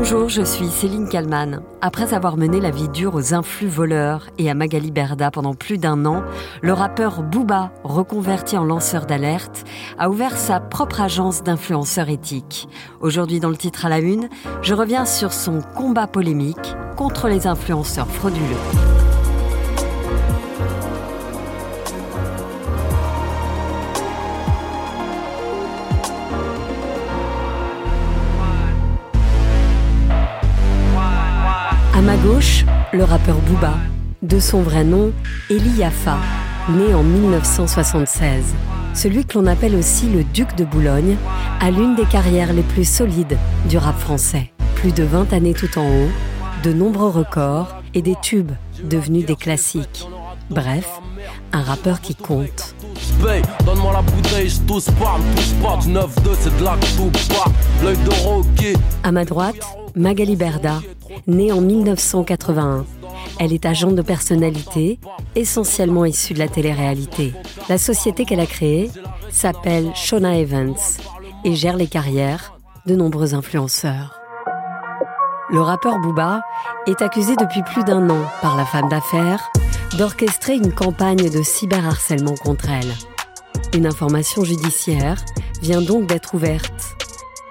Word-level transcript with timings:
Bonjour, 0.00 0.28
je 0.28 0.42
suis 0.42 0.68
Céline 0.68 1.08
Kalman. 1.08 1.60
Après 1.80 2.14
avoir 2.14 2.36
mené 2.36 2.60
la 2.60 2.70
vie 2.70 2.88
dure 2.88 3.16
aux 3.16 3.34
influx 3.34 3.66
voleurs 3.66 4.28
et 4.38 4.48
à 4.48 4.54
Magali 4.54 4.92
Berda 4.92 5.32
pendant 5.32 5.54
plus 5.54 5.76
d'un 5.76 6.06
an, 6.06 6.22
le 6.62 6.72
rappeur 6.72 7.24
Booba, 7.24 7.72
reconverti 7.82 8.56
en 8.56 8.62
lanceur 8.62 9.06
d'alerte, 9.06 9.64
a 9.98 10.08
ouvert 10.08 10.36
sa 10.36 10.60
propre 10.60 11.00
agence 11.00 11.42
d'influenceurs 11.42 12.10
éthiques. 12.10 12.68
Aujourd'hui, 13.00 13.40
dans 13.40 13.50
le 13.50 13.56
titre 13.56 13.86
à 13.86 13.88
la 13.88 13.98
une, 13.98 14.28
je 14.62 14.72
reviens 14.72 15.04
sur 15.04 15.32
son 15.32 15.62
combat 15.74 16.06
polémique 16.06 16.76
contre 16.96 17.26
les 17.26 17.48
influenceurs 17.48 18.06
frauduleux. 18.06 19.07
Gauche, 32.18 32.64
le 32.92 33.04
rappeur 33.04 33.36
Booba, 33.36 33.74
de 34.22 34.38
son 34.38 34.62
vrai 34.62 34.84
nom, 34.84 35.12
Eli 35.50 35.70
Yafa, 35.78 36.18
né 36.70 36.94
en 36.94 37.02
1976. 37.02 38.44
Celui 38.94 39.24
que 39.24 39.38
l'on 39.38 39.46
appelle 39.46 39.74
aussi 39.74 40.08
le 40.08 40.24
duc 40.24 40.56
de 40.56 40.64
Boulogne, 40.64 41.16
a 41.60 41.70
l'une 41.70 41.94
des 41.94 42.06
carrières 42.06 42.52
les 42.52 42.62
plus 42.62 42.88
solides 42.88 43.38
du 43.68 43.78
rap 43.78 43.98
français. 43.98 44.50
Plus 44.74 44.92
de 44.92 45.04
20 45.04 45.32
années 45.32 45.54
tout 45.54 45.78
en 45.78 45.86
haut, 45.86 46.10
de 46.64 46.72
nombreux 46.72 47.10
records 47.10 47.76
et 47.94 48.02
des 48.02 48.16
tubes 48.22 48.52
devenus 48.82 49.26
des 49.26 49.36
classiques. 49.36 50.06
Bref, 50.50 50.88
un 51.52 51.62
rappeur 51.62 52.00
qui 52.00 52.14
compte. 52.14 52.74
À 59.02 59.12
ma 59.12 59.24
droite, 59.24 59.76
Magali 59.94 60.36
Berda, 60.36 60.80
née 61.26 61.52
en 61.52 61.60
1981. 61.60 62.84
Elle 63.40 63.52
est 63.52 63.66
agente 63.66 63.94
de 63.94 64.02
personnalité, 64.02 64.98
essentiellement 65.34 66.04
issue 66.04 66.34
de 66.34 66.38
la 66.38 66.48
télé-réalité. 66.48 67.32
La 67.68 67.78
société 67.78 68.24
qu'elle 68.24 68.40
a 68.40 68.46
créée 68.46 68.90
s'appelle 69.30 69.92
Shona 69.94 70.38
Evans 70.38 70.74
et 71.44 71.54
gère 71.54 71.76
les 71.76 71.86
carrières 71.86 72.58
de 72.86 72.94
nombreux 72.94 73.34
influenceurs. 73.34 74.18
Le 75.50 75.60
rappeur 75.60 75.98
Booba 75.98 76.40
est 76.86 77.00
accusé 77.00 77.34
depuis 77.36 77.62
plus 77.62 77.84
d'un 77.84 78.10
an 78.10 78.22
par 78.42 78.56
la 78.56 78.64
femme 78.64 78.88
d'affaires 78.88 79.50
d'orchestrer 79.96 80.54
une 80.54 80.72
campagne 80.72 81.30
de 81.30 81.42
cyberharcèlement 81.42 82.34
contre 82.34 82.68
elle. 82.68 82.92
Une 83.74 83.86
information 83.86 84.44
judiciaire 84.44 85.24
vient 85.62 85.80
donc 85.80 86.06
d'être 86.06 86.34
ouverte. 86.34 86.96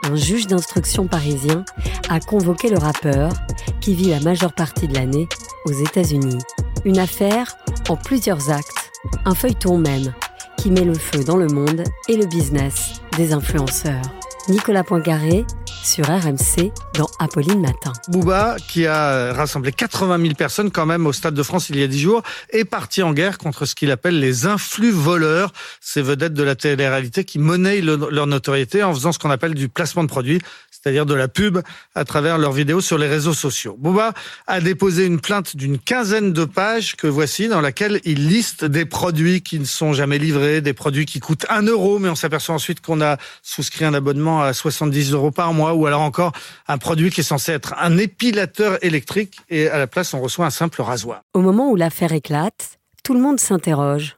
Un 0.10 0.16
juge 0.16 0.48
d'instruction 0.48 1.06
parisien 1.06 1.66
a 2.08 2.22
convoqué 2.22 2.70
le 2.70 2.78
rappeur 2.78 3.34
qui 3.82 3.94
vit 3.94 4.10
la 4.10 4.22
majeure 4.22 4.54
partie 4.54 4.88
de 4.88 4.94
l'année 4.94 5.28
aux 5.66 5.74
États-Unis. 5.74 6.38
Une 6.86 7.00
affaire 7.00 7.58
en 7.90 7.98
plusieurs 7.98 8.50
actes, 8.50 8.92
un 9.26 9.36
feuilleton 9.36 9.78
même, 9.78 10.14
qui 10.56 10.72
met 10.72 10.86
le 10.86 10.94
feu 10.94 11.26
dans 11.26 11.36
le 11.36 11.48
monde 11.48 11.84
et 12.08 12.16
le 12.16 12.26
business 12.26 13.02
des 13.18 13.34
influenceurs. 13.34 14.02
Nicolas 14.50 14.84
Poincaré 14.84 15.46
sur 15.84 16.06
RMC 16.06 16.72
dans 16.94 17.08
Apolline 17.20 17.62
Matin. 17.62 17.92
Bouba, 18.08 18.56
qui 18.68 18.86
a 18.86 19.34
rassemblé 19.34 19.72
80 19.72 20.22
000 20.22 20.34
personnes 20.36 20.72
quand 20.72 20.86
même 20.86 21.06
au 21.06 21.14
Stade 21.14 21.34
de 21.34 21.44
France 21.44 21.70
il 21.70 21.78
y 21.78 21.84
a 21.84 21.88
10 21.88 22.00
jours, 22.00 22.24
est 22.52 22.66
parti 22.66 23.04
en 23.04 23.14
guerre 23.14 23.38
contre 23.38 23.66
ce 23.66 23.76
qu'il 23.76 23.92
appelle 23.92 24.20
les 24.20 24.46
influx 24.46 24.92
voleurs, 24.92 25.52
ces 25.82 26.02
vedettes 26.02 26.34
de 26.34 26.44
la 26.44 26.56
télé-réalité 26.56 27.26
qui 27.26 27.40
monnaient 27.40 27.82
leur 27.82 28.28
notoriété 28.28 28.84
en 28.84 28.94
faisant 28.94 29.12
ce 29.12 29.20
qu'on 29.20 29.30
appelle 29.30 29.54
du 29.54 29.70
placement 29.70 30.04
de 30.04 30.10
produits, 30.10 30.40
c'est-à-dire 30.72 31.06
de 31.06 31.14
la 31.14 31.28
pub 31.28 31.60
à 31.96 32.06
travers 32.06 32.38
leurs 32.38 32.54
vidéos 32.54 32.82
sur 32.82 32.98
les 32.98 33.08
réseaux 33.08 33.34
sociaux. 33.34 33.76
Bouba 33.78 34.14
a 34.48 34.62
déposé 34.62 35.06
une 35.06 35.20
plainte 35.20 35.56
d'une 35.56 35.80
quinzaine 35.80 36.32
de 36.34 36.46
pages 36.46 36.96
que 36.96 37.08
voici, 37.08 37.48
dans 37.48 37.62
laquelle 37.62 38.00
il 38.06 38.28
liste 38.28 38.64
des 38.64 38.86
produits 38.86 39.42
qui 39.42 39.60
ne 39.60 39.66
sont 39.66 39.94
jamais 39.94 40.20
livrés, 40.20 40.62
des 40.62 40.74
produits 40.74 41.06
qui 41.06 41.20
coûtent 41.20 41.46
1 41.50 41.64
euro, 41.64 42.00
mais 42.00 42.10
on 42.10 42.16
s'aperçoit 42.16 42.56
ensuite 42.56 42.82
qu'on 42.82 43.02
a 43.02 43.18
souscrit 43.44 43.86
un 43.86 43.94
abonnement 43.94 44.37
à 44.42 44.54
70 44.54 45.14
euros 45.14 45.32
par 45.32 45.54
mois, 45.54 45.74
ou 45.74 45.86
alors 45.86 46.02
encore 46.02 46.32
un 46.68 46.78
produit 46.78 47.10
qui 47.10 47.22
est 47.22 47.24
censé 47.24 47.52
être 47.52 47.74
un 47.78 47.98
épilateur 47.98 48.84
électrique, 48.84 49.40
et 49.50 49.70
à 49.70 49.78
la 49.78 49.88
place 49.88 50.14
on 50.14 50.22
reçoit 50.22 50.46
un 50.46 50.52
simple 50.52 50.82
rasoir. 50.82 51.22
Au 51.34 51.42
moment 51.42 51.70
où 51.70 51.76
l'affaire 51.76 52.12
éclate, 52.12 52.80
tout 53.04 53.14
le 53.14 53.20
monde 53.20 53.40
s'interroge. 53.40 54.18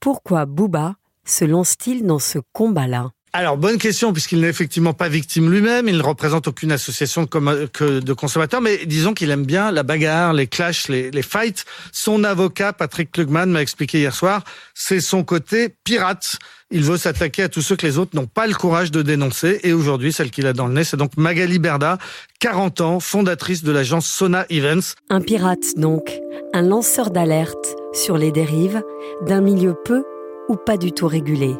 Pourquoi 0.00 0.46
Booba 0.46 0.94
se 1.24 1.44
lance-t-il 1.44 2.06
dans 2.06 2.18
ce 2.18 2.38
combat-là? 2.52 3.10
Alors, 3.34 3.58
bonne 3.58 3.76
question, 3.76 4.12
puisqu'il 4.12 4.40
n'est 4.40 4.48
effectivement 4.48 4.94
pas 4.94 5.08
victime 5.08 5.50
lui-même, 5.50 5.86
il 5.86 5.98
ne 5.98 6.02
représente 6.02 6.48
aucune 6.48 6.72
association 6.72 7.24
de, 7.24 8.00
de 8.00 8.12
consommateurs, 8.14 8.62
mais 8.62 8.86
disons 8.86 9.12
qu'il 9.12 9.30
aime 9.30 9.44
bien 9.44 9.70
la 9.70 9.82
bagarre, 9.82 10.32
les 10.32 10.46
clashs, 10.46 10.88
les, 10.88 11.10
les 11.10 11.22
fights. 11.22 11.66
Son 11.92 12.24
avocat, 12.24 12.72
Patrick 12.72 13.12
Klugman, 13.12 13.46
m'a 13.46 13.60
expliqué 13.60 13.98
hier 13.98 14.14
soir, 14.14 14.44
c'est 14.74 15.00
son 15.00 15.24
côté 15.24 15.68
pirate. 15.84 16.38
Il 16.70 16.82
veut 16.82 16.98
s'attaquer 16.98 17.44
à 17.44 17.48
tous 17.48 17.62
ceux 17.62 17.76
que 17.76 17.86
les 17.86 17.96
autres 17.96 18.14
n'ont 18.14 18.26
pas 18.26 18.46
le 18.46 18.52
courage 18.52 18.90
de 18.90 19.00
dénoncer. 19.00 19.58
Et 19.62 19.72
aujourd'hui, 19.72 20.12
celle 20.12 20.30
qu'il 20.30 20.46
a 20.46 20.52
dans 20.52 20.66
le 20.66 20.74
nez, 20.74 20.84
c'est 20.84 20.98
donc 20.98 21.16
Magali 21.16 21.58
Berda, 21.58 21.96
40 22.40 22.82
ans, 22.82 23.00
fondatrice 23.00 23.64
de 23.64 23.72
l'agence 23.72 24.06
Sona 24.06 24.44
Events. 24.50 24.94
Un 25.08 25.22
pirate 25.22 25.78
donc, 25.78 26.20
un 26.52 26.60
lanceur 26.60 27.10
d'alerte 27.10 27.74
sur 27.94 28.18
les 28.18 28.32
dérives 28.32 28.82
d'un 29.26 29.40
milieu 29.40 29.74
peu 29.82 30.04
ou 30.50 30.56
pas 30.56 30.76
du 30.76 30.92
tout 30.92 31.06
régulé. 31.06 31.56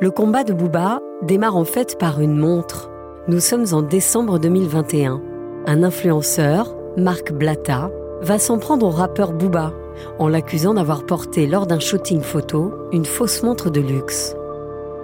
Le 0.00 0.10
combat 0.10 0.44
de 0.44 0.52
Booba 0.52 1.00
démarre 1.22 1.56
en 1.56 1.64
fait 1.64 1.98
par 1.98 2.20
une 2.20 2.36
montre. 2.36 2.90
Nous 3.28 3.40
sommes 3.40 3.66
en 3.72 3.80
décembre 3.80 4.38
2021. 4.38 5.22
Un 5.66 5.82
influenceur, 5.82 6.76
Marc 6.98 7.32
Blatta, 7.32 7.90
va 8.20 8.38
s'en 8.38 8.58
prendre 8.58 8.84
au 8.84 8.90
rappeur 8.90 9.32
Booba 9.32 9.72
en 10.18 10.28
l'accusant 10.28 10.74
d'avoir 10.74 11.04
porté 11.04 11.46
lors 11.46 11.66
d'un 11.66 11.80
shooting 11.80 12.20
photo 12.20 12.72
une 12.92 13.04
fausse 13.04 13.42
montre 13.42 13.70
de 13.70 13.80
luxe. 13.80 14.34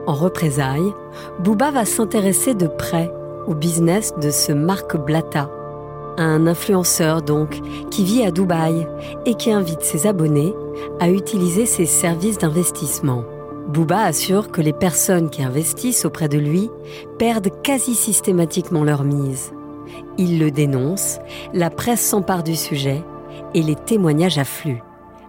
En 0.07 0.15
représailles, 0.15 0.93
Booba 1.41 1.71
va 1.71 1.85
s'intéresser 1.85 2.55
de 2.55 2.67
près 2.67 3.13
au 3.47 3.55
business 3.55 4.15
de 4.21 4.31
ce 4.31 4.53
Marc 4.53 4.97
Blatta, 4.97 5.51
un 6.17 6.47
influenceur 6.47 7.23
donc 7.23 7.61
qui 7.91 8.05
vit 8.05 8.25
à 8.25 8.31
Dubaï 8.31 8.87
et 9.27 9.35
qui 9.35 9.53
invite 9.53 9.83
ses 9.83 10.07
abonnés 10.07 10.55
à 11.01 11.09
utiliser 11.09 11.67
ses 11.67 11.87
services 11.87 12.39
d'investissement. 12.39 13.25
Booba 13.69 14.03
assure 14.03 14.51
que 14.51 14.61
les 14.61 14.73
personnes 14.73 15.31
qui 15.31 15.43
investissent 15.43 16.05
auprès 16.05 16.29
de 16.29 16.39
lui 16.39 16.71
perdent 17.19 17.51
quasi 17.63 17.95
systématiquement 17.95 18.85
leur 18.85 19.05
mise. 19.05 19.53
Il 20.19 20.39
le 20.39 20.51
dénonce, 20.51 21.19
la 21.55 21.71
presse 21.71 22.01
s'empare 22.01 22.43
du 22.43 22.57
sujet 22.57 23.03
et 23.55 23.63
les 23.63 23.77
témoignages 23.77 24.39
affluent. 24.39 24.83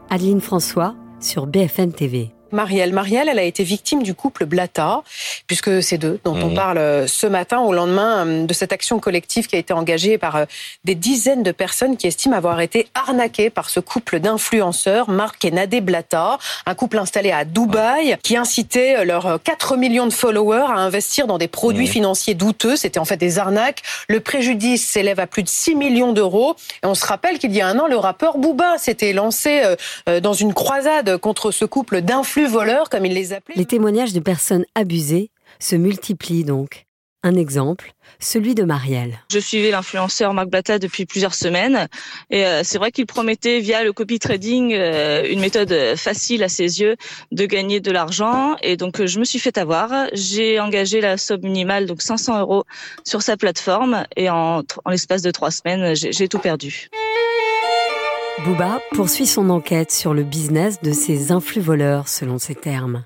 Adeline 0.10 0.42
François 0.42 0.96
sur 1.20 1.48
BFM 1.48 1.92
TV. 1.92 2.32
Marielle. 2.54 2.94
Marielle, 2.94 3.30
elle 3.30 3.40
a 3.40 3.44
été 3.44 3.64
victime 3.64 4.04
du 4.04 4.14
couple 4.14 4.46
Blata, 4.46 5.02
puisque 5.48 5.82
c'est 5.82 5.98
d'eux 5.98 6.20
dont 6.24 6.36
on 6.36 6.52
mmh. 6.52 6.54
parle 6.54 6.78
euh, 6.78 7.08
ce 7.08 7.26
matin 7.26 7.60
au 7.60 7.74
lendemain 7.74 8.26
euh, 8.26 8.46
de 8.46 8.54
cette 8.54 8.72
action 8.72 9.00
collective 9.00 9.48
qui 9.48 9.56
a 9.56 9.60
été 9.60 9.74
engagée 9.74 10.18
par 10.18 10.36
euh, 10.36 10.46
des 10.86 10.94
dizaines 10.96 11.42
de 11.42 11.52
personnes 11.52 11.98
qui 11.98 12.08
estiment 12.08 12.38
avoir 12.38 12.62
été 12.62 12.88
arnaquées 12.94 13.50
par 13.50 13.70
ce 13.70 13.80
couple 13.80 14.20
d'influenceurs, 14.20 15.10
Marc 15.10 15.44
et 15.46 15.52
Nadé 15.52 15.82
Blata, 15.82 16.38
un 16.66 16.76
couple 16.76 17.00
installé 17.00 17.32
à 17.32 17.44
Dubaï 17.44 18.18
qui 18.22 18.38
incitait 18.38 19.04
leurs 19.04 19.42
4 19.44 19.76
millions 19.76 20.08
de 20.08 20.14
followers 20.14 20.68
à 20.70 20.78
investir 20.78 21.26
dans 21.26 21.40
des 21.40 21.48
produits 21.48 21.88
mmh. 21.88 21.92
financiers 21.92 22.34
douteux. 22.36 22.76
C'était 22.76 23.00
en 23.00 23.06
fait 23.06 23.18
des 23.18 23.40
arnaques. 23.40 23.82
Le 24.08 24.20
préjudice 24.20 24.88
s'élève 24.88 25.20
à 25.20 25.28
plus 25.28 25.44
de 25.44 25.50
6 25.50 25.76
millions 25.76 26.14
d'euros. 26.14 26.56
Et 26.84 26.86
on 26.86 26.96
se 26.96 27.06
rappelle 27.06 27.40
qu'il 27.40 27.54
y 27.54 27.62
a 27.62 27.68
un 27.68 27.80
an, 27.80 27.88
le 27.88 27.98
rappeur 27.98 28.38
Booba 28.38 28.78
s'était 28.78 29.14
lancé 29.14 29.62
dans 30.22 30.34
une 30.34 30.54
croisade 30.54 31.18
contre 31.18 31.52
ce 31.52 31.66
couple 31.66 32.02
d'influenceurs 32.02 32.43
voleurs, 32.48 32.90
comme 32.90 33.06
il 33.06 33.14
les 33.14 33.34
appelait. 33.34 33.56
Les 33.56 33.66
témoignages 33.66 34.14
de 34.14 34.20
personnes 34.20 34.66
abusées 34.76 35.32
se 35.60 35.76
multiplient 35.76 36.44
donc. 36.44 36.86
Un 37.26 37.36
exemple, 37.36 37.94
celui 38.20 38.54
de 38.54 38.64
Marielle. 38.64 39.18
Je 39.32 39.40
suivais 39.40 39.72
l'influenceur 39.72 40.34
Marc 40.34 40.50
Blata 40.50 40.78
depuis 40.78 41.06
plusieurs 41.06 41.36
semaines 41.36 41.88
et 42.30 42.46
euh, 42.46 42.64
c'est 42.66 42.78
vrai 42.78 42.92
qu'il 42.92 43.06
promettait 43.06 43.62
via 43.62 43.82
le 43.82 43.94
copy 43.94 44.20
trading 44.20 44.74
euh, 44.74 45.26
une 45.30 45.40
méthode 45.40 45.74
facile 45.96 46.44
à 46.44 46.50
ses 46.50 46.82
yeux 46.82 46.98
de 47.32 47.46
gagner 47.46 47.80
de 47.80 47.92
l'argent 47.92 48.58
et 48.62 48.76
donc 48.76 49.06
je 49.06 49.20
me 49.20 49.24
suis 49.24 49.40
fait 49.40 49.58
avoir. 49.58 50.08
J'ai 50.12 50.60
engagé 50.60 51.00
la 51.00 51.16
somme 51.16 51.44
minimale 51.44 51.86
donc 51.86 52.02
500 52.02 52.42
euros 52.42 52.66
sur 53.06 53.22
sa 53.22 53.38
plateforme 53.38 54.06
et 54.18 54.30
en, 54.30 54.64
en 54.84 54.90
l'espace 54.90 55.22
de 55.22 55.32
trois 55.32 55.52
semaines 55.52 55.96
j'ai 55.96 56.28
tout 56.28 56.40
perdu. 56.40 56.90
Booba 58.42 58.80
poursuit 58.92 59.28
son 59.28 59.50
enquête 59.52 59.92
sur 59.92 60.14
le 60.14 60.24
business 60.24 60.82
de 60.82 60.92
ces 60.92 61.32
influx 61.32 61.62
voleurs, 61.62 62.08
selon 62.08 62.40
ses 62.40 62.56
termes. 62.56 63.06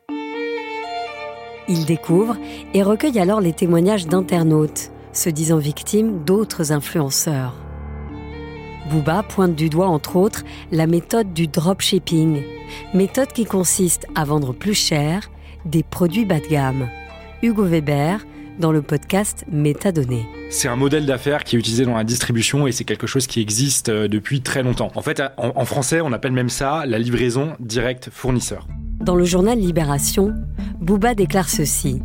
Il 1.67 1.85
découvre 1.85 2.37
et 2.73 2.81
recueille 2.81 3.19
alors 3.19 3.41
les 3.41 3.51
témoignages 3.51 4.07
d'internautes, 4.07 4.89
se 5.11 5.29
disant 5.29 5.57
victimes 5.57 6.23
d'autres 6.23 6.71
influenceurs. 6.71 7.53
Booba 8.89 9.21
pointe 9.21 9.53
du 9.53 9.69
doigt, 9.69 9.89
entre 9.89 10.15
autres, 10.15 10.43
la 10.71 10.87
méthode 10.87 11.33
du 11.33 11.47
dropshipping, 11.47 12.41
méthode 12.93 13.31
qui 13.33 13.43
consiste 13.45 14.07
à 14.15 14.23
vendre 14.23 14.53
plus 14.53 14.75
cher 14.75 15.29
des 15.65 15.83
produits 15.83 16.25
bas 16.25 16.39
de 16.39 16.47
gamme. 16.47 16.87
Hugo 17.43 17.63
Weber, 17.63 18.25
dans 18.59 18.71
le 18.71 18.81
podcast 18.81 19.45
Métadonnées. 19.51 20.25
C'est 20.49 20.67
un 20.67 20.75
modèle 20.75 21.05
d'affaires 21.05 21.43
qui 21.43 21.55
est 21.55 21.59
utilisé 21.59 21.85
dans 21.85 21.95
la 21.95 22.03
distribution 22.03 22.67
et 22.67 22.71
c'est 22.71 22.83
quelque 22.83 23.07
chose 23.07 23.27
qui 23.27 23.41
existe 23.41 23.89
euh, 23.89 24.07
depuis 24.07 24.41
très 24.41 24.63
longtemps. 24.63 24.91
En 24.95 25.01
fait, 25.01 25.21
en, 25.37 25.65
français, 25.65 26.01
on 26.01 26.13
appelle 26.13 26.31
même 26.31 26.49
ça 26.49 26.85
la 26.85 26.99
livraison 26.99 27.53
directe 27.59 28.09
fournisseur. 28.11 28.67
Dans 28.99 29.15
le 29.15 29.25
journal 29.25 29.59
Libération, 29.59 30.33
Bouba 30.79 31.13
déclare 31.13 31.49
ceci. 31.49 32.01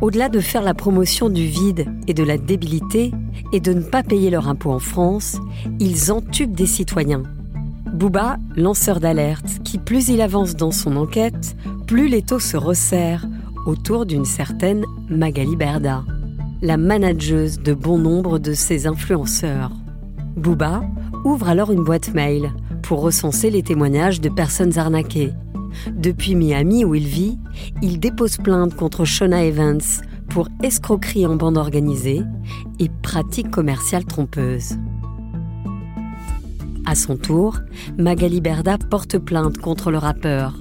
Au-delà 0.00 0.28
de 0.28 0.40
faire 0.40 0.62
la 0.62 0.74
promotion 0.74 1.30
du 1.30 1.46
vide 1.46 1.86
et 2.06 2.14
de 2.14 2.22
la 2.22 2.36
débilité 2.36 3.12
et 3.52 3.60
de 3.60 3.72
ne 3.72 3.82
pas 3.82 4.02
payer 4.02 4.30
leur 4.30 4.48
impôt 4.48 4.70
en 4.70 4.78
France, 4.78 5.38
ils 5.80 6.12
entubent 6.12 6.54
des 6.54 6.66
citoyens. 6.66 7.22
Bouba, 7.92 8.36
lanceur 8.56 9.00
d'alerte, 9.00 9.62
qui 9.64 9.78
plus 9.78 10.08
il 10.08 10.20
avance 10.20 10.54
dans 10.54 10.70
son 10.70 10.96
enquête, 10.96 11.56
plus 11.86 12.08
les 12.08 12.20
taux 12.20 12.40
se 12.40 12.56
resserrent 12.56 13.26
autour 13.66 14.06
d'une 14.06 14.24
certaine 14.24 14.84
Magali 15.08 15.56
Berda, 15.56 16.04
la 16.62 16.76
manageuse 16.76 17.58
de 17.60 17.74
bon 17.74 17.98
nombre 17.98 18.38
de 18.38 18.52
ses 18.52 18.86
influenceurs. 18.86 19.72
Bouba 20.36 20.82
ouvre 21.24 21.48
alors 21.48 21.72
une 21.72 21.84
boîte 21.84 22.14
mail 22.14 22.52
pour 22.82 23.00
recenser 23.00 23.50
les 23.50 23.62
témoignages 23.62 24.20
de 24.20 24.28
personnes 24.28 24.78
arnaquées 24.78 25.32
depuis 25.96 26.34
Miami 26.34 26.84
où 26.84 26.94
il 26.94 27.06
vit, 27.06 27.38
il 27.82 28.00
dépose 28.00 28.36
plainte 28.38 28.74
contre 28.74 29.04
Shona 29.04 29.44
Evans 29.44 29.80
pour 30.28 30.48
escroquerie 30.62 31.26
en 31.26 31.36
bande 31.36 31.56
organisée 31.56 32.22
et 32.78 32.90
pratique 33.02 33.50
commerciale 33.50 34.04
trompeuse. 34.04 34.76
À 36.84 36.94
son 36.94 37.16
tour, 37.16 37.58
Magali 37.98 38.40
Berda 38.40 38.78
porte 38.78 39.18
plainte 39.18 39.58
contre 39.58 39.90
le 39.90 39.98
rappeur. 39.98 40.54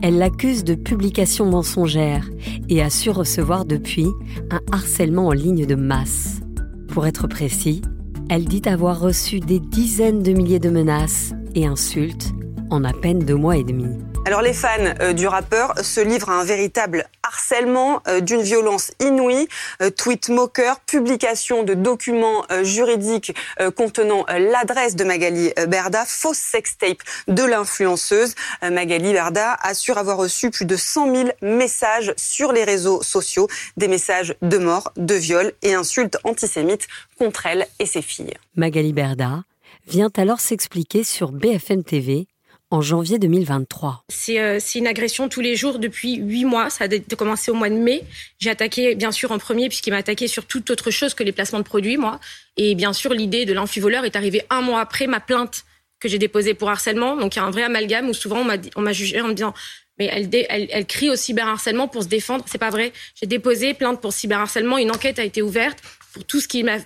Elle 0.00 0.18
l'accuse 0.18 0.64
de 0.64 0.74
publication 0.74 1.46
mensongère 1.46 2.30
et 2.68 2.82
a 2.82 2.90
su 2.90 3.10
recevoir 3.10 3.64
depuis 3.64 4.06
un 4.50 4.60
harcèlement 4.72 5.26
en 5.26 5.32
ligne 5.32 5.66
de 5.66 5.74
masse. 5.74 6.40
Pour 6.88 7.06
être 7.06 7.26
précis, 7.26 7.82
elle 8.30 8.44
dit 8.44 8.62
avoir 8.66 9.00
reçu 9.00 9.40
des 9.40 9.58
dizaines 9.58 10.22
de 10.22 10.32
milliers 10.32 10.60
de 10.60 10.70
menaces 10.70 11.32
et 11.54 11.66
insultes 11.66 12.32
en 12.70 12.84
à 12.84 12.92
peine 12.92 13.20
deux 13.20 13.36
mois 13.36 13.56
et 13.56 13.64
demi. 13.64 13.88
Alors 14.28 14.42
les 14.42 14.52
fans 14.52 14.68
euh, 15.00 15.14
du 15.14 15.26
rappeur 15.26 15.72
se 15.82 16.02
livrent 16.02 16.28
à 16.28 16.38
un 16.38 16.44
véritable 16.44 17.06
harcèlement 17.22 18.02
euh, 18.08 18.20
d'une 18.20 18.42
violence 18.42 18.92
inouïe, 19.00 19.48
euh, 19.80 19.88
tweet 19.88 20.28
moqueur, 20.28 20.80
publication 20.80 21.62
de 21.62 21.72
documents 21.72 22.44
juridiques 22.62 23.34
contenant 23.74 24.26
l'adresse 24.28 24.96
de 24.96 25.04
Magali 25.04 25.50
Berda, 25.66 26.04
fausse 26.04 26.36
sextape 26.36 26.98
de 27.26 27.42
l'influenceuse. 27.42 28.34
Magali 28.62 29.14
Berda 29.14 29.54
assure 29.62 29.96
avoir 29.96 30.18
reçu 30.18 30.50
plus 30.50 30.66
de 30.66 30.76
100 30.76 31.14
000 31.14 31.28
messages 31.40 32.12
sur 32.18 32.52
les 32.52 32.64
réseaux 32.64 33.02
sociaux, 33.02 33.48
des 33.78 33.88
messages 33.88 34.34
de 34.42 34.58
mort, 34.58 34.92
de 34.96 35.14
viol 35.14 35.52
et 35.62 35.72
insultes 35.72 36.18
antisémites 36.24 36.86
contre 37.18 37.46
elle 37.46 37.66
et 37.78 37.86
ses 37.86 38.02
filles. 38.02 38.34
Magali 38.56 38.92
Berda 38.92 39.44
vient 39.86 40.10
alors 40.16 40.40
s'expliquer 40.40 41.02
sur 41.02 41.32
BFM 41.32 41.82
TV 41.82 42.26
en 42.70 42.80
janvier 42.80 43.18
2023. 43.18 44.04
Euh, 44.30 44.58
c'est 44.60 44.78
une 44.78 44.86
agression 44.86 45.28
tous 45.28 45.40
les 45.40 45.56
jours 45.56 45.78
depuis 45.78 46.16
huit 46.16 46.44
mois. 46.44 46.70
Ça 46.70 46.84
a 46.84 47.16
commencé 47.16 47.50
au 47.50 47.54
mois 47.54 47.70
de 47.70 47.74
mai. 47.74 48.04
J'ai 48.38 48.50
attaqué, 48.50 48.94
bien 48.94 49.12
sûr, 49.12 49.32
en 49.32 49.38
premier, 49.38 49.68
puisqu'il 49.68 49.90
m'a 49.90 49.98
attaqué 49.98 50.28
sur 50.28 50.44
toute 50.46 50.70
autre 50.70 50.90
chose 50.90 51.14
que 51.14 51.22
les 51.22 51.32
placements 51.32 51.58
de 51.58 51.64
produits, 51.64 51.96
moi. 51.96 52.20
Et 52.56 52.74
bien 52.74 52.92
sûr, 52.92 53.14
l'idée 53.14 53.46
de 53.46 53.52
l'influvoleur 53.52 54.04
est 54.04 54.16
arrivée 54.16 54.42
un 54.50 54.60
mois 54.60 54.80
après 54.80 55.06
ma 55.06 55.20
plainte 55.20 55.64
que 56.00 56.08
j'ai 56.08 56.18
déposée 56.18 56.54
pour 56.54 56.68
harcèlement. 56.68 57.16
Donc, 57.16 57.36
il 57.36 57.38
y 57.38 57.42
a 57.42 57.44
un 57.44 57.50
vrai 57.50 57.62
amalgame 57.62 58.08
où 58.08 58.14
souvent 58.14 58.44
on 58.76 58.80
m'a 58.80 58.92
jugé 58.92 59.20
en 59.20 59.28
me 59.28 59.34
disant 59.34 59.54
mais 59.98 60.08
elle, 60.12 60.28
elle, 60.48 60.68
elle, 60.70 60.86
crie 60.86 61.10
au 61.10 61.16
cyberharcèlement 61.16 61.88
pour 61.88 62.04
se 62.04 62.08
défendre. 62.08 62.44
C'est 62.46 62.58
pas 62.58 62.70
vrai. 62.70 62.92
J'ai 63.20 63.26
déposé 63.26 63.74
plainte 63.74 64.00
pour 64.00 64.12
cyberharcèlement. 64.12 64.78
Une 64.78 64.92
enquête 64.92 65.18
a 65.18 65.24
été 65.24 65.42
ouverte 65.42 65.78
pour 66.12 66.24
tout 66.24 66.40
ce 66.40 66.46
qu'il 66.46 66.68
a, 66.68 66.78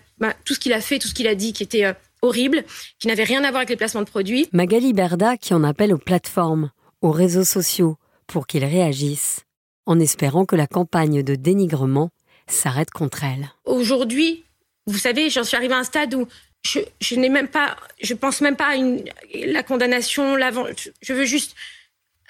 tout 0.45 0.55
ce 0.55 0.59
qu'il 0.59 0.73
a 0.73 0.81
fait, 0.81 0.99
tout 0.99 1.09
ce 1.09 1.15
qu'il 1.15 1.27
a 1.27 1.35
dit, 1.35 1.53
qui 1.53 1.63
était 1.63 1.85
euh, 1.85 1.93
horrible, 2.23 2.65
qui 2.99 3.09
n'avait 3.09 3.25
rien 3.25 3.45
à 3.45 3.51
voir 3.51 3.59
avec 3.59 3.71
les 3.71 3.77
placements 3.77 4.03
de 4.03 4.09
produits. 4.09 4.49
Magali 4.53 4.93
Berda 4.93 5.37
qui 5.37 5.55
en 5.55 5.65
appelle 5.65 5.93
aux 5.93 5.99
plateformes, 5.99 6.71
aux 7.01 7.11
réseaux 7.11 7.45
sociaux, 7.45 7.97
pour 8.27 8.47
qu'ils 8.47 8.65
réagissent, 8.65 9.41
en 9.87 10.01
espérant 10.01 10.47
que 10.47 10.57
la 10.57 10.67
campagne 10.67 11.23
de 11.23 11.35
dénigrement 11.35 12.11
s'arrête 12.47 12.91
contre 12.91 13.25
elle. 13.25 13.51
Aujourd'hui, 13.65 14.45
vous 14.87 14.99
savez, 14.99 15.31
j'en 15.31 15.45
suis 15.45 15.57
arrivée 15.57 15.75
à 15.75 15.79
un 15.79 15.85
stade 15.85 16.15
où 16.15 16.27
je, 16.63 16.81
je 17.01 17.17
n'ai 17.17 17.29
même 17.29 17.49
pas, 17.49 17.77
je 18.01 18.15
pense 18.15 18.41
même 18.41 18.57
pas 18.57 18.69
à 18.69 18.77
une, 18.77 19.05
la 19.35 19.63
condamnation, 19.63 20.37
l'avant. 20.37 20.67
Je 21.01 21.13
veux 21.13 21.25
juste 21.25 21.55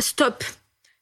stop. 0.00 0.42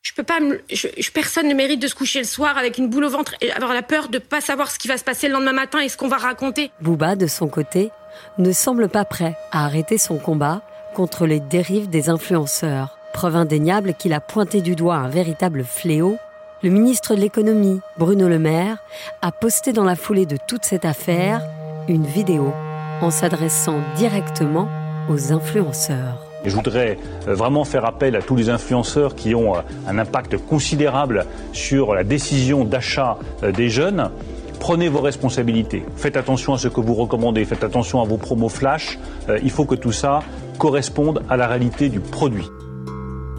Je 0.02 0.14
peux 0.14 0.23
pas, 0.23 0.38
je, 0.73 1.11
personne 1.11 1.47
ne 1.47 1.55
mérite 1.55 1.81
de 1.81 1.87
se 1.87 1.94
coucher 1.94 2.20
le 2.20 2.25
soir 2.25 2.56
avec 2.56 2.79
une 2.79 2.88
boule 2.88 3.05
au 3.05 3.11
ventre 3.11 3.35
et 3.43 3.52
avoir 3.52 3.75
la 3.75 3.82
peur 3.82 4.08
de 4.08 4.19
pas 4.19 4.41
savoir 4.41 4.70
ce 4.70 4.79
qui 4.79 4.88
va 4.88 4.97
se 4.97 5.05
passer 5.05 5.29
le 5.29 5.35
lendemain 5.35 5.52
matin 5.52 5.81
et 5.81 5.91
ce 5.91 5.99
qu'on 5.99 6.08
va 6.08 6.17
raconter. 6.17 6.70
Bouba, 6.81 7.17
de 7.17 7.26
son 7.26 7.49
côté, 7.49 7.91
ne 8.38 8.50
semble 8.52 8.88
pas 8.88 9.05
prêt 9.05 9.37
à 9.52 9.67
arrêter 9.67 9.99
son 9.99 10.19
combat 10.19 10.62
contre 10.94 11.26
les 11.26 11.41
dérives 11.41 11.91
des 11.91 12.08
influenceurs. 12.08 12.97
Preuve 13.12 13.37
indéniable 13.37 13.94
qu'il 13.94 14.14
a 14.14 14.20
pointé 14.20 14.62
du 14.62 14.75
doigt 14.75 14.97
un 14.97 15.08
véritable 15.08 15.64
fléau, 15.64 16.17
le 16.62 16.70
ministre 16.70 17.14
de 17.14 17.20
l'économie, 17.20 17.81
Bruno 17.99 18.29
Le 18.29 18.38
Maire, 18.38 18.79
a 19.20 19.32
posté 19.32 19.73
dans 19.73 19.85
la 19.85 19.96
foulée 19.96 20.26
de 20.26 20.38
toute 20.49 20.64
cette 20.64 20.85
affaire 20.85 21.43
une 21.88 22.06
vidéo 22.06 22.55
en 23.00 23.11
s'adressant 23.11 23.81
directement 23.96 24.69
aux 25.08 25.32
influenceurs. 25.32 26.30
Je 26.45 26.55
voudrais 26.55 26.99
euh, 27.29 27.35
vraiment 27.35 27.65
faire 27.65 27.85
appel 27.85 28.17
à 28.17 28.23
tous 28.23 28.37
les 28.37 28.49
influenceurs 28.49 29.15
qui 29.15 29.35
ont 29.35 29.57
euh, 29.57 29.61
un 29.87 29.99
impact 29.99 30.37
considérable 30.39 31.27
sur 31.53 31.95
la 31.95 32.05
décision 32.05 32.65
d'achat 32.65 33.19
euh, 33.43 33.53
des 33.53 33.69
jeunes 33.69 34.11
prenez 34.59 34.91
vos 34.91 35.01
responsabilités. 35.01 35.85
Faites 35.97 36.19
attention 36.19 36.53
à 36.53 36.59
ce 36.59 36.69
que 36.69 36.81
vous 36.81 36.93
recommandez, 36.93 37.47
faites 37.47 37.65
attention 37.65 38.03
à 38.03 38.05
vos 38.05 38.19
promos 38.19 38.51
flash. 38.51 38.99
Il 39.43 39.51
faut 39.51 39.65
que 39.65 39.75
tout 39.75 39.91
ça 39.91 40.21
corresponde 40.59 41.23
à 41.31 41.39
la 41.39 41.49
réalité 41.49 41.89
du 41.89 41.99
produit. 41.99 42.47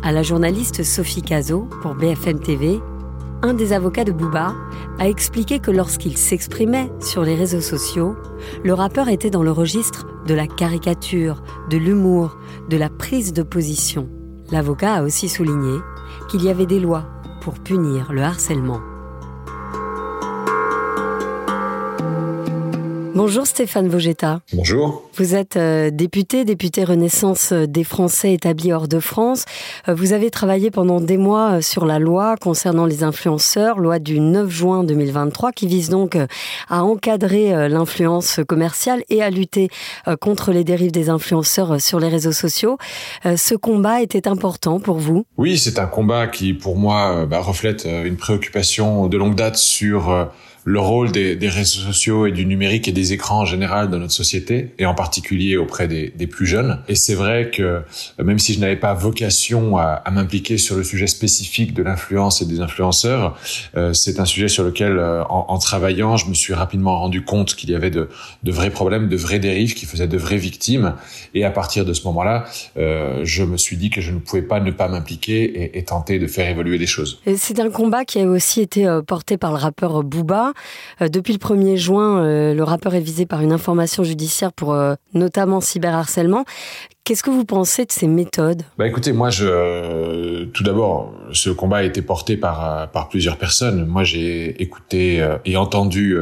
À 0.01 0.11
la 0.11 0.23
journaliste 0.23 0.81
Sophie 0.81 1.21
Cazot 1.21 1.69
pour 1.83 1.93
BFM 1.93 2.39
TV, 2.39 2.79
un 3.43 3.53
des 3.53 3.71
avocats 3.71 4.03
de 4.03 4.11
Booba 4.11 4.53
a 4.99 5.07
expliqué 5.07 5.59
que 5.59 5.69
lorsqu'il 5.71 6.17
s'exprimait 6.17 6.91
sur 6.99 7.23
les 7.23 7.35
réseaux 7.35 7.61
sociaux, 7.61 8.15
le 8.63 8.73
rappeur 8.73 9.07
était 9.09 9.29
dans 9.29 9.43
le 9.43 9.51
registre 9.51 10.07
de 10.27 10.33
la 10.33 10.47
caricature, 10.47 11.41
de 11.69 11.77
l'humour, 11.77 12.37
de 12.69 12.77
la 12.77 12.89
prise 12.89 13.33
de 13.33 13.43
position. 13.43 14.09
L'avocat 14.51 14.95
a 14.95 15.03
aussi 15.03 15.29
souligné 15.29 15.79
qu'il 16.29 16.43
y 16.43 16.49
avait 16.49 16.65
des 16.65 16.79
lois 16.79 17.05
pour 17.41 17.55
punir 17.55 18.11
le 18.11 18.21
harcèlement. 18.21 18.81
Bonjour 23.13 23.45
Stéphane 23.45 23.89
Vogetta. 23.89 24.39
Bonjour. 24.53 25.09
Vous 25.15 25.35
êtes 25.35 25.57
euh, 25.57 25.91
député, 25.91 26.45
député 26.45 26.85
Renaissance 26.85 27.51
euh, 27.51 27.67
des 27.67 27.83
Français 27.83 28.33
établis 28.33 28.71
hors 28.71 28.87
de 28.87 29.01
France. 29.01 29.43
Euh, 29.89 29.93
vous 29.93 30.13
avez 30.13 30.31
travaillé 30.31 30.71
pendant 30.71 31.01
des 31.01 31.17
mois 31.17 31.61
sur 31.61 31.85
la 31.85 31.99
loi 31.99 32.37
concernant 32.37 32.85
les 32.85 33.03
influenceurs, 33.03 33.79
loi 33.79 33.99
du 33.99 34.21
9 34.21 34.49
juin 34.49 34.85
2023, 34.85 35.51
qui 35.51 35.67
vise 35.67 35.89
donc 35.89 36.17
à 36.69 36.83
encadrer 36.83 37.67
l'influence 37.67 38.39
commerciale 38.47 39.03
et 39.09 39.21
à 39.21 39.29
lutter 39.29 39.69
contre 40.21 40.51
les 40.51 40.63
dérives 40.63 40.91
des 40.91 41.09
influenceurs 41.09 41.81
sur 41.81 41.99
les 41.99 42.07
réseaux 42.07 42.31
sociaux. 42.31 42.77
Ce 43.23 43.55
combat 43.55 44.01
était 44.01 44.27
important 44.27 44.79
pour 44.79 44.97
vous? 44.97 45.25
Oui, 45.37 45.57
c'est 45.57 45.79
un 45.79 45.85
combat 45.85 46.27
qui, 46.27 46.53
pour 46.53 46.77
moi, 46.77 47.25
bah, 47.25 47.39
reflète 47.39 47.85
une 47.85 48.17
préoccupation 48.17 49.07
de 49.07 49.17
longue 49.17 49.35
date 49.35 49.57
sur 49.57 50.29
le 50.63 50.79
rôle 50.79 51.11
des, 51.11 51.35
des, 51.35 51.49
réseaux 51.49 51.81
sociaux 51.81 52.27
et 52.27 52.31
du 52.31 52.45
numérique 52.45 52.87
et 52.87 52.91
des 52.91 53.13
écrans 53.13 53.41
en 53.41 53.45
général 53.45 53.89
dans 53.89 53.97
notre 53.97 54.13
société, 54.13 54.73
et 54.77 54.85
en 54.85 54.93
particulier 54.93 55.57
auprès 55.57 55.87
des, 55.87 56.13
des 56.15 56.27
plus 56.27 56.45
jeunes. 56.45 56.79
Et 56.87 56.95
c'est 56.95 57.15
vrai 57.15 57.49
que 57.51 57.61
euh, 57.63 57.81
même 58.23 58.37
si 58.37 58.53
je 58.53 58.59
n'avais 58.59 58.75
pas 58.75 58.93
vocation 58.93 59.77
à, 59.77 59.83
à 59.83 60.11
m'impliquer 60.11 60.57
sur 60.57 60.75
le 60.75 60.83
sujet 60.83 61.07
spécifique 61.07 61.73
de 61.73 61.81
l'influence 61.81 62.41
et 62.41 62.45
des 62.45 62.61
influenceurs, 62.61 63.37
euh, 63.75 63.93
c'est 63.93 64.19
un 64.19 64.25
sujet 64.25 64.47
sur 64.47 64.63
lequel, 64.63 64.97
euh, 64.97 65.23
en, 65.23 65.45
en, 65.49 65.57
travaillant, 65.57 66.17
je 66.17 66.27
me 66.27 66.33
suis 66.33 66.53
rapidement 66.53 66.99
rendu 66.99 67.23
compte 67.23 67.55
qu'il 67.55 67.71
y 67.71 67.75
avait 67.75 67.91
de, 67.91 68.09
de, 68.43 68.51
vrais 68.51 68.69
problèmes, 68.69 69.09
de 69.09 69.17
vraies 69.17 69.39
dérives 69.39 69.73
qui 69.73 69.85
faisaient 69.85 70.07
de 70.07 70.17
vraies 70.17 70.37
victimes. 70.37 70.93
Et 71.33 71.43
à 71.43 71.51
partir 71.51 71.85
de 71.85 71.93
ce 71.93 72.03
moment-là, 72.05 72.45
euh, 72.77 73.21
je 73.23 73.43
me 73.43 73.57
suis 73.57 73.77
dit 73.77 73.89
que 73.89 74.01
je 74.01 74.11
ne 74.11 74.19
pouvais 74.19 74.41
pas 74.43 74.59
ne 74.59 74.71
pas 74.71 74.87
m'impliquer 74.87 75.43
et, 75.43 75.79
et, 75.79 75.83
tenter 75.83 76.19
de 76.19 76.27
faire 76.27 76.47
évoluer 76.47 76.77
les 76.77 76.85
choses. 76.85 77.19
C'est 77.35 77.59
un 77.59 77.71
combat 77.71 78.05
qui 78.05 78.19
a 78.19 78.27
aussi 78.27 78.61
été 78.61 78.87
porté 79.07 79.37
par 79.37 79.51
le 79.51 79.57
rappeur 79.57 80.03
Booba 80.03 80.50
euh, 81.01 81.09
depuis 81.09 81.33
le 81.33 81.39
1er 81.39 81.77
juin, 81.77 82.23
euh, 82.23 82.53
le 82.53 82.63
rappeur 82.63 82.95
est 82.95 83.01
visé 83.01 83.25
par 83.25 83.41
une 83.41 83.51
information 83.51 84.03
judiciaire 84.03 84.53
pour 84.53 84.73
euh, 84.73 84.95
notamment 85.13 85.61
cyberharcèlement. 85.61 86.45
Qu'est-ce 87.03 87.23
que 87.23 87.31
vous 87.31 87.45
pensez 87.45 87.85
de 87.85 87.91
ces 87.91 88.07
méthodes? 88.07 88.61
Bah 88.77 88.87
écoutez, 88.87 89.11
moi 89.11 89.31
tout 89.31 90.63
d'abord, 90.63 91.13
ce 91.31 91.49
combat 91.49 91.77
a 91.77 91.83
été 91.83 92.03
porté 92.03 92.37
par 92.37 93.09
plusieurs 93.09 93.37
personnes. 93.37 93.85
Moi, 93.87 94.03
j'ai 94.03 94.61
écouté 94.61 95.27
et 95.43 95.57
entendu 95.57 96.15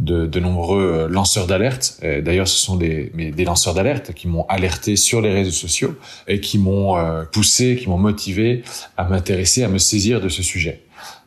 de, 0.00 0.26
de 0.26 0.40
nombreux 0.40 1.06
lanceurs 1.10 1.46
d'alerte. 1.46 2.00
D'ailleurs, 2.02 2.48
ce 2.48 2.56
sont 2.56 2.76
des 2.76 3.12
des 3.14 3.44
lanceurs 3.44 3.74
d'alerte 3.74 4.14
qui 4.14 4.26
m'ont 4.26 4.46
alerté 4.48 4.96
sur 4.96 5.20
les 5.20 5.34
réseaux 5.34 5.50
sociaux 5.50 5.94
et 6.26 6.40
qui 6.40 6.58
m'ont 6.58 6.96
poussé, 7.30 7.76
qui 7.76 7.90
m'ont 7.90 7.98
motivé 7.98 8.64
à 8.96 9.04
m'intéresser, 9.04 9.64
à 9.64 9.68
me 9.68 9.78
saisir 9.78 10.22
de 10.22 10.30
ce 10.30 10.42
sujet. 10.42 10.85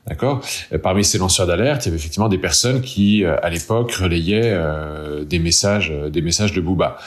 D'accord. 0.09 0.41
Parmi 0.81 1.05
ces 1.05 1.19
lanceurs 1.19 1.45
d'alerte, 1.45 1.85
il 1.85 1.89
y 1.89 1.91
avait 1.91 1.99
effectivement 1.99 2.29
des 2.29 2.39
personnes 2.39 2.81
qui, 2.81 3.23
à 3.25 3.49
l'époque, 3.49 3.91
relayaient 3.91 4.57
des 5.23 5.37
messages, 5.37 5.93
des 6.11 6.21
messages 6.23 6.51
de 6.51 6.61
Booba. 6.61 6.97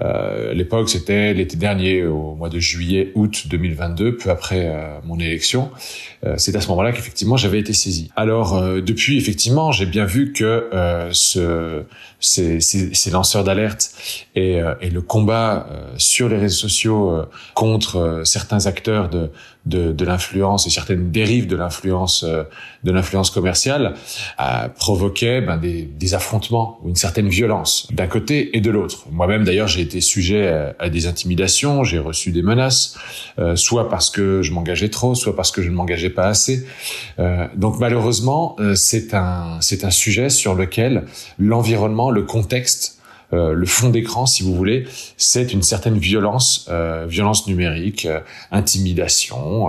à 0.00 0.54
l'époque, 0.54 0.88
c'était 0.88 1.34
l'été 1.34 1.58
dernier, 1.58 2.04
au 2.04 2.34
mois 2.34 2.48
de 2.48 2.58
juillet, 2.58 3.12
août 3.14 3.44
2022, 3.48 4.16
peu 4.16 4.30
après 4.30 4.74
mon 5.04 5.20
élection. 5.20 5.70
C'est 6.38 6.56
à 6.56 6.62
ce 6.62 6.68
moment-là 6.68 6.92
qu'effectivement 6.92 7.36
j'avais 7.36 7.60
été 7.60 7.74
saisi. 7.74 8.10
Alors 8.16 8.58
depuis, 8.80 9.18
effectivement, 9.18 9.70
j'ai 9.70 9.86
bien 9.86 10.06
vu 10.06 10.32
que 10.32 10.70
ce, 11.12 11.82
ces, 12.20 12.60
ces, 12.60 12.94
ces 12.94 13.10
lanceurs 13.10 13.44
d'alerte 13.44 13.90
et, 14.34 14.60
et, 14.80 14.90
le 14.90 15.02
combat 15.02 15.68
sur 15.98 16.30
les 16.30 16.38
réseaux 16.38 16.68
sociaux 16.68 17.22
contre 17.54 18.22
certains 18.24 18.66
acteurs 18.66 19.10
de, 19.10 19.30
de, 19.66 19.92
de 19.92 20.04
l'influence 20.04 20.66
et 20.66 20.70
certaines 20.70 21.10
dérives 21.10 21.46
de 21.46 21.56
l'influence 21.56 22.22
euh, 22.22 22.44
de 22.84 22.92
l'influence 22.92 23.30
commerciale 23.30 23.94
a 24.38 24.68
provoqué 24.68 25.40
ben, 25.40 25.56
des, 25.58 26.14
affrontements 26.14 26.78
ou 26.82 26.88
une 26.88 26.96
certaine 26.96 27.28
violence 27.28 27.88
d'un 27.90 28.06
côté 28.06 28.56
et 28.56 28.60
de 28.60 28.70
l'autre. 28.70 29.06
Moi-même 29.10 29.44
d'ailleurs 29.44 29.66
j'ai 29.66 29.80
été 29.80 30.00
sujet 30.00 30.72
à, 30.78 30.88
des 30.88 31.06
intimidations, 31.06 31.82
j'ai 31.82 31.98
reçu 31.98 32.30
des 32.30 32.42
menaces, 32.42 32.96
euh, 33.38 33.56
soit 33.56 33.88
parce 33.88 34.08
que 34.10 34.42
je 34.42 34.52
m'engageais 34.52 34.88
trop, 34.88 35.14
soit 35.14 35.34
parce 35.34 35.50
que 35.50 35.62
je 35.62 35.70
ne 35.70 35.74
m'engageais 35.74 36.10
pas 36.10 36.28
assez. 36.28 36.64
Euh, 37.18 37.46
donc 37.56 37.80
malheureusement 37.80 38.56
euh, 38.60 38.74
c'est 38.76 39.14
un 39.14 39.58
c'est 39.60 39.84
un 39.84 39.90
sujet 39.90 40.30
sur 40.30 40.54
lequel 40.54 41.04
l'environnement, 41.38 42.10
le 42.10 42.22
contexte 42.22 42.95
euh, 43.32 43.52
le 43.52 43.66
fond 43.66 43.88
d'écran, 43.88 44.24
si 44.26 44.42
vous 44.42 44.54
voulez, 44.54 44.86
c'est 45.16 45.52
une 45.52 45.62
certaine 45.62 45.98
violence, 45.98 46.66
euh, 46.70 47.06
violence 47.08 47.46
numérique, 47.48 48.06
euh, 48.06 48.20
intimidation, 48.52 49.68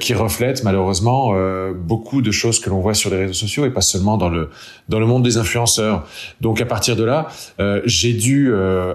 qui 0.00 0.14
reflète 0.14 0.64
malheureusement 0.64 1.34
beaucoup 1.74 2.22
de 2.22 2.30
choses 2.30 2.60
que 2.60 2.70
l'on 2.70 2.80
voit 2.80 2.94
sur 2.94 3.10
les 3.10 3.18
réseaux 3.18 3.32
sociaux 3.32 3.64
et 3.64 3.70
pas 3.70 3.80
seulement 3.80 4.16
dans 4.16 4.28
le 4.28 4.50
dans 4.88 5.00
le 5.00 5.06
monde 5.06 5.22
des 5.22 5.36
influenceurs. 5.36 6.06
Donc 6.40 6.60
à 6.60 6.66
partir 6.66 6.96
de 6.96 7.04
là, 7.04 7.28
j'ai 7.84 8.12
dû 8.12 8.52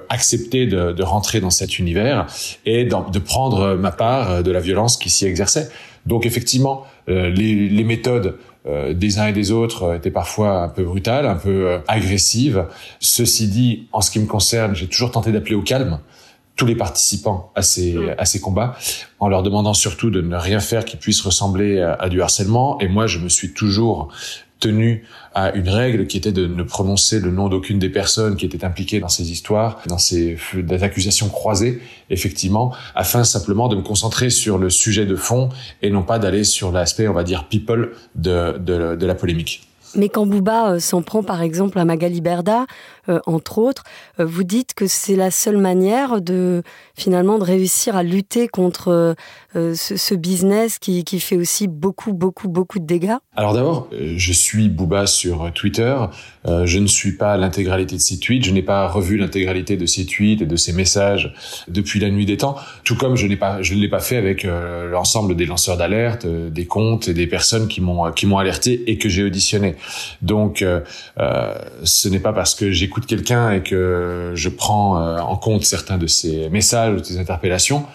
accepter 0.09 0.65
de, 0.67 0.91
de, 0.91 1.03
rentrer 1.03 1.41
dans 1.41 1.49
cet 1.49 1.79
univers 1.79 2.27
et 2.65 2.85
de 2.85 3.19
prendre 3.19 3.75
ma 3.75 3.91
part 3.91 4.43
de 4.43 4.51
la 4.51 4.59
violence 4.59 4.97
qui 4.97 5.09
s'y 5.09 5.25
exerçait. 5.25 5.69
Donc 6.05 6.25
effectivement, 6.25 6.85
les, 7.07 7.69
les 7.69 7.83
méthodes 7.83 8.37
euh, 8.67 8.93
des 8.93 9.19
uns 9.19 9.27
et 9.27 9.33
des 9.33 9.51
autres 9.51 9.83
euh, 9.83 9.95
étaient 9.95 10.11
parfois 10.11 10.63
un 10.63 10.67
peu 10.67 10.83
brutales, 10.83 11.25
un 11.25 11.35
peu 11.35 11.67
euh, 11.67 11.79
agressives. 11.87 12.65
Ceci 12.99 13.47
dit, 13.47 13.87
en 13.93 14.01
ce 14.01 14.11
qui 14.11 14.19
me 14.19 14.25
concerne, 14.25 14.75
j'ai 14.75 14.87
toujours 14.87 15.11
tenté 15.11 15.31
d'appeler 15.31 15.55
au 15.55 15.61
calme 15.61 15.99
tous 16.57 16.65
les 16.65 16.75
participants 16.75 17.53
à 17.55 17.61
ces, 17.61 17.93
mm. 17.93 18.15
à 18.17 18.25
ces 18.25 18.41
combats, 18.41 18.75
en 19.19 19.29
leur 19.29 19.43
demandant 19.43 19.73
surtout 19.73 20.09
de 20.09 20.19
ne 20.19 20.35
rien 20.35 20.59
faire 20.59 20.83
qui 20.83 20.97
puisse 20.97 21.21
ressembler 21.21 21.79
à 21.79 22.09
du 22.09 22.21
harcèlement. 22.21 22.77
Et 22.81 22.89
moi, 22.89 23.07
je 23.07 23.19
me 23.19 23.29
suis 23.29 23.53
toujours 23.53 24.09
tenu 24.59 25.05
à 25.33 25.51
une 25.53 25.69
règle 25.69 26.07
qui 26.07 26.17
était 26.17 26.31
de 26.31 26.47
ne 26.47 26.63
prononcer 26.63 27.19
le 27.19 27.31
nom 27.31 27.49
d'aucune 27.49 27.79
des 27.79 27.89
personnes 27.89 28.35
qui 28.35 28.45
étaient 28.45 28.65
impliquées 28.65 28.99
dans 28.99 29.09
ces 29.09 29.31
histoires, 29.31 29.79
dans 29.87 29.97
ces 29.97 30.37
accusations 30.81 31.29
croisées, 31.29 31.81
effectivement, 32.09 32.73
afin 32.95 33.23
simplement 33.23 33.67
de 33.67 33.75
me 33.75 33.81
concentrer 33.81 34.29
sur 34.29 34.57
le 34.57 34.69
sujet 34.69 35.05
de 35.05 35.15
fond 35.15 35.49
et 35.81 35.89
non 35.89 36.03
pas 36.03 36.19
d'aller 36.19 36.43
sur 36.43 36.71
l'aspect, 36.71 37.07
on 37.07 37.13
va 37.13 37.23
dire, 37.23 37.47
people 37.47 37.91
de, 38.15 38.57
de, 38.57 39.05
la 39.05 39.15
polémique. 39.15 39.67
Mais 39.95 40.09
quand 40.09 40.25
Bouba 40.25 40.73
euh, 40.73 40.79
s'en 40.79 41.01
prend 41.01 41.23
par 41.23 41.41
exemple 41.41 41.79
à 41.79 41.85
Magali 41.85 42.21
Berda, 42.21 42.67
euh, 43.09 43.19
entre 43.25 43.57
autres, 43.57 43.83
euh, 44.19 44.25
vous 44.25 44.43
dites 44.43 44.75
que 44.75 44.85
c'est 44.85 45.15
la 45.15 45.31
seule 45.31 45.57
manière 45.57 46.21
de 46.21 46.61
finalement 46.95 47.39
de 47.39 47.43
réussir 47.43 47.95
à 47.95 48.03
lutter 48.03 48.47
contre 48.47 49.15
euh, 49.55 49.73
ce, 49.75 50.15
business 50.15 50.79
qui, 50.79 51.03
qui, 51.03 51.19
fait 51.19 51.37
aussi 51.37 51.67
beaucoup, 51.67 52.13
beaucoup, 52.13 52.49
beaucoup 52.49 52.79
de 52.79 52.85
dégâts 52.85 53.15
Alors 53.35 53.53
d'abord, 53.53 53.89
je 53.91 54.33
suis 54.33 54.69
Booba 54.69 55.07
sur 55.07 55.51
Twitter. 55.53 55.95
je 56.45 56.79
ne 56.79 56.87
suis 56.87 57.13
pas 57.13 57.37
l'intégralité 57.37 57.95
de 57.95 58.01
ses 58.01 58.19
tweets. 58.19 58.45
Je 58.45 58.51
n'ai 58.51 58.61
pas 58.61 58.87
revu 58.87 59.17
l'intégralité 59.17 59.77
de 59.77 59.85
ses 59.85 60.05
tweets 60.05 60.41
et 60.41 60.45
de 60.45 60.55
ses 60.55 60.73
messages 60.73 61.33
depuis 61.67 61.99
la 61.99 62.09
nuit 62.09 62.25
des 62.25 62.37
temps. 62.37 62.55
Tout 62.83 62.95
comme 62.95 63.15
je 63.15 63.27
n'ai 63.27 63.37
pas, 63.37 63.61
je 63.61 63.73
ne 63.73 63.79
l'ai 63.79 63.89
pas 63.89 63.99
fait 63.99 64.17
avec 64.17 64.43
l'ensemble 64.43 65.35
des 65.35 65.45
lanceurs 65.45 65.77
d'alerte, 65.77 66.27
des 66.27 66.65
comptes 66.65 67.07
et 67.07 67.13
des 67.13 67.27
personnes 67.27 67.67
qui 67.67 67.81
m'ont 67.81 68.11
qui 68.11 68.25
m'ont 68.25 68.37
alerté 68.37 68.83
et 68.91 68.97
que 68.97 69.09
j'ai 69.09 69.23
auditionné. 69.23 69.75
Donc, 70.21 70.63
ce 71.83 72.07
n'est 72.07 72.19
pas 72.19 72.33
parce 72.33 72.55
que 72.55 72.71
j'écoute 72.71 73.05
quelqu'un 73.05 73.51
et 73.51 73.61
que 73.61 74.33
je 74.35 74.49
prends 74.49 75.01
euh, 75.01 75.19
en 75.19 75.35
compte 75.35 75.63
certains 75.63 75.97
de 75.97 76.07
ses 76.07 76.49
messages 76.49 76.93
ou 76.93 76.99
de 76.99 77.05
ses 77.05 77.17
interpellations 77.17 77.85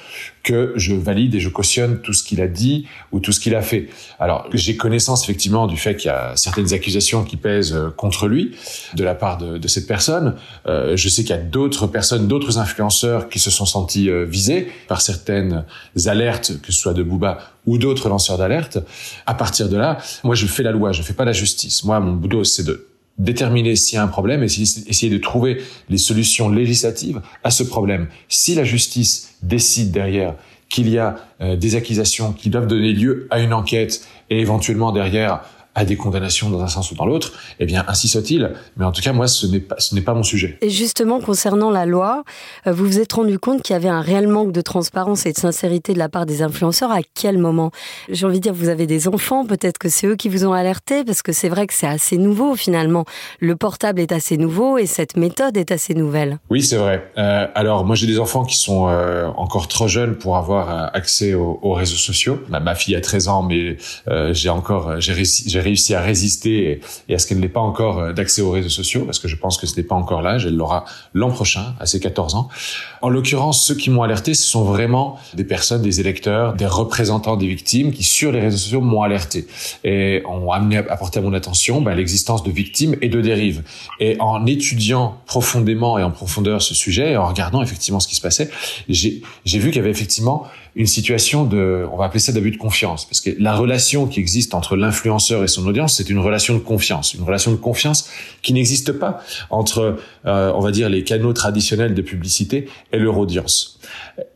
que 0.44 0.74
je 0.76 0.94
valide 0.94 1.34
et 1.34 1.40
je 1.40 1.48
cautionne 1.48 2.00
tout 2.00 2.12
ce 2.12 2.22
qu'il 2.22 2.40
a 2.40 2.46
dit 2.46 2.86
ou 3.10 3.18
tout 3.18 3.32
ce 3.32 3.40
qu'il 3.40 3.54
a 3.56 3.62
fait. 3.62 3.88
Alors, 4.20 4.46
j'ai 4.52 4.76
connaissance 4.76 5.24
effectivement 5.24 5.66
du 5.66 5.76
fait 5.76 5.96
qu'il 5.96 6.08
y 6.08 6.14
a 6.14 6.36
certaines 6.36 6.72
accusations 6.72 7.24
qui 7.24 7.36
pèsent 7.36 7.72
euh, 7.72 7.90
contre 7.90 8.28
lui 8.28 8.54
de 8.94 9.02
la 9.02 9.14
part 9.14 9.38
de, 9.38 9.58
de 9.58 9.68
cette 9.68 9.86
personne. 9.86 10.36
Euh, 10.66 10.96
je 10.96 11.08
sais 11.08 11.22
qu'il 11.22 11.34
y 11.34 11.38
a 11.38 11.42
d'autres 11.42 11.86
personnes, 11.86 12.28
d'autres 12.28 12.58
influenceurs 12.58 13.28
qui 13.28 13.38
se 13.38 13.50
sont 13.50 13.66
sentis 13.66 14.10
euh, 14.10 14.24
visés 14.24 14.68
par 14.86 15.00
certaines 15.00 15.64
alertes, 16.06 16.60
que 16.60 16.72
ce 16.72 16.78
soit 16.78 16.94
de 16.94 17.02
Booba 17.02 17.38
ou 17.66 17.78
d'autres 17.78 18.10
lanceurs 18.10 18.36
d'alerte. 18.36 18.78
À 19.24 19.32
partir 19.32 19.70
de 19.70 19.76
là, 19.76 19.98
moi, 20.22 20.34
je 20.34 20.46
fais 20.46 20.62
la 20.62 20.72
loi, 20.72 20.92
je 20.92 21.02
fais 21.02 21.14
pas 21.14 21.24
la 21.24 21.32
justice. 21.32 21.84
Moi, 21.84 21.98
mon 22.00 22.12
boulot, 22.12 22.44
c'est 22.44 22.64
de 22.64 22.86
déterminer 23.18 23.76
s'il 23.76 23.96
y 23.96 23.98
a 23.98 24.02
un 24.02 24.08
problème 24.08 24.42
et 24.42 24.46
essayer 24.46 25.10
de 25.10 25.18
trouver 25.18 25.62
les 25.88 25.98
solutions 25.98 26.48
législatives 26.48 27.20
à 27.44 27.50
ce 27.50 27.62
problème. 27.62 28.08
Si 28.28 28.54
la 28.54 28.64
justice 28.64 29.36
décide 29.42 29.92
derrière 29.92 30.34
qu'il 30.68 30.88
y 30.88 30.98
a 30.98 31.16
euh, 31.40 31.56
des 31.56 31.76
accusations 31.76 32.32
qui 32.32 32.50
doivent 32.50 32.66
donner 32.66 32.92
lieu 32.92 33.28
à 33.30 33.40
une 33.40 33.52
enquête 33.52 34.04
et 34.30 34.40
éventuellement 34.40 34.90
derrière 34.90 35.42
à 35.74 35.84
des 35.84 35.96
condamnations 35.96 36.50
dans 36.50 36.60
un 36.60 36.68
sens 36.68 36.90
ou 36.90 36.94
dans 36.94 37.06
l'autre, 37.06 37.32
eh 37.60 37.66
bien 37.66 37.84
ainsi 37.88 38.08
soit-il. 38.08 38.52
Mais 38.76 38.84
en 38.84 38.92
tout 38.92 39.02
cas, 39.02 39.12
moi, 39.12 39.28
ce 39.28 39.46
n'est 39.46 39.60
pas, 39.60 39.76
ce 39.78 39.94
n'est 39.94 40.00
pas 40.00 40.14
mon 40.14 40.22
sujet. 40.22 40.58
Et 40.60 40.70
justement, 40.70 41.20
concernant 41.20 41.70
la 41.70 41.86
loi, 41.86 42.24
euh, 42.66 42.72
vous 42.72 42.86
vous 42.86 42.98
êtes 43.00 43.12
rendu 43.12 43.38
compte 43.38 43.62
qu'il 43.62 43.74
y 43.74 43.76
avait 43.76 43.88
un 43.88 44.00
réel 44.00 44.28
manque 44.28 44.52
de 44.52 44.60
transparence 44.60 45.26
et 45.26 45.32
de 45.32 45.38
sincérité 45.38 45.94
de 45.94 45.98
la 45.98 46.08
part 46.08 46.26
des 46.26 46.42
influenceurs. 46.42 46.90
À 46.90 47.00
quel 47.14 47.38
moment? 47.38 47.70
J'ai 48.08 48.26
envie 48.26 48.38
de 48.38 48.44
dire, 48.44 48.54
vous 48.54 48.68
avez 48.68 48.86
des 48.86 49.08
enfants, 49.08 49.44
peut-être 49.46 49.78
que 49.78 49.88
c'est 49.88 50.06
eux 50.06 50.16
qui 50.16 50.28
vous 50.28 50.46
ont 50.46 50.52
alerté, 50.52 51.04
parce 51.04 51.22
que 51.22 51.32
c'est 51.32 51.48
vrai 51.48 51.66
que 51.66 51.74
c'est 51.74 51.86
assez 51.86 52.18
nouveau 52.18 52.54
finalement. 52.54 53.04
Le 53.40 53.56
portable 53.56 54.00
est 54.00 54.12
assez 54.12 54.36
nouveau 54.36 54.78
et 54.78 54.86
cette 54.86 55.16
méthode 55.16 55.56
est 55.56 55.72
assez 55.72 55.94
nouvelle. 55.94 56.38
Oui, 56.50 56.62
c'est 56.62 56.76
vrai. 56.76 57.10
Euh, 57.18 57.46
alors, 57.54 57.84
moi, 57.84 57.96
j'ai 57.96 58.06
des 58.06 58.18
enfants 58.18 58.44
qui 58.44 58.56
sont 58.56 58.88
euh, 58.88 59.28
encore 59.36 59.68
trop 59.68 59.88
jeunes 59.88 60.16
pour 60.16 60.36
avoir 60.36 60.94
accès 60.94 61.34
aux, 61.34 61.58
aux 61.62 61.72
réseaux 61.72 61.96
sociaux. 61.96 62.40
Ma, 62.48 62.60
ma, 62.60 62.74
fille 62.74 62.96
a 62.96 63.00
13 63.00 63.28
ans, 63.28 63.42
mais 63.42 63.76
euh, 64.08 64.32
j'ai 64.32 64.48
encore, 64.48 65.00
j'ai 65.00 65.12
réussi, 65.12 65.48
réussi 65.64 65.94
à 65.94 66.00
résister 66.00 66.80
et, 67.08 67.14
à 67.14 67.18
ce 67.18 67.26
qu'elle 67.26 67.40
n'ait 67.40 67.48
pas 67.48 67.60
encore 67.60 67.98
euh, 67.98 68.12
d'accès 68.12 68.40
aux 68.42 68.50
réseaux 68.50 68.68
sociaux, 68.68 69.04
parce 69.04 69.18
que 69.18 69.28
je 69.28 69.36
pense 69.36 69.58
que 69.58 69.66
ce 69.66 69.76
n'est 69.76 69.82
pas 69.82 69.96
encore 69.96 70.22
l'âge, 70.22 70.46
elle 70.46 70.56
l'aura 70.56 70.84
l'an 71.12 71.30
prochain, 71.30 71.74
à 71.80 71.86
ses 71.86 71.98
14 71.98 72.36
ans. 72.36 72.48
En 73.02 73.08
l'occurrence, 73.08 73.64
ceux 73.66 73.74
qui 73.74 73.90
m'ont 73.90 74.02
alerté, 74.02 74.34
ce 74.34 74.46
sont 74.46 74.64
vraiment 74.64 75.18
des 75.34 75.44
personnes, 75.44 75.82
des 75.82 76.00
électeurs, 76.00 76.54
des 76.54 76.66
représentants 76.66 77.36
des 77.36 77.48
victimes 77.48 77.92
qui, 77.92 78.02
sur 78.02 78.32
les 78.32 78.40
réseaux 78.40 78.58
sociaux, 78.58 78.80
m'ont 78.80 79.02
alerté 79.02 79.46
et 79.82 80.22
ont 80.26 80.52
amené 80.52 80.82
porter 80.96 81.18
à 81.18 81.22
mon 81.22 81.34
attention 81.34 81.80
ben, 81.80 81.94
l'existence 81.94 82.42
de 82.42 82.50
victimes 82.50 82.96
et 83.02 83.08
de 83.08 83.20
dérives. 83.20 83.62
Et 84.00 84.16
en 84.20 84.46
étudiant 84.46 85.18
profondément 85.26 85.98
et 85.98 86.02
en 86.02 86.10
profondeur 86.10 86.62
ce 86.62 86.74
sujet, 86.74 87.12
et 87.12 87.16
en 87.16 87.26
regardant 87.26 87.62
effectivement 87.62 88.00
ce 88.00 88.08
qui 88.08 88.14
se 88.14 88.20
passait, 88.20 88.50
j'ai 88.88 89.22
vu 89.58 89.70
qu'il 89.70 89.76
y 89.76 89.78
avait 89.80 89.90
effectivement 89.90 90.46
une 90.76 90.86
situation 90.86 91.44
de, 91.44 91.86
on 91.92 91.96
va 91.96 92.06
appeler 92.06 92.20
ça 92.20 92.32
d'abus 92.32 92.50
de 92.50 92.56
confiance, 92.56 93.04
parce 93.04 93.20
que 93.20 93.30
la 93.38 93.54
relation 93.54 94.06
qui 94.06 94.18
existe 94.18 94.54
entre 94.54 94.76
l'influenceur 94.76 95.44
et 95.44 95.48
son 95.48 95.66
audience, 95.66 95.96
c'est 95.96 96.10
une 96.10 96.18
relation 96.18 96.54
de 96.54 96.58
confiance, 96.58 97.14
une 97.14 97.22
relation 97.22 97.52
de 97.52 97.56
confiance 97.56 98.08
qui 98.42 98.52
n'existe 98.52 98.92
pas 98.92 99.22
entre, 99.50 99.98
euh, 100.26 100.52
on 100.54 100.60
va 100.60 100.72
dire, 100.72 100.88
les 100.88 101.04
canaux 101.04 101.32
traditionnels 101.32 101.94
de 101.94 102.02
publicité 102.02 102.68
et 102.92 102.98
leur 102.98 103.18
audience. 103.18 103.78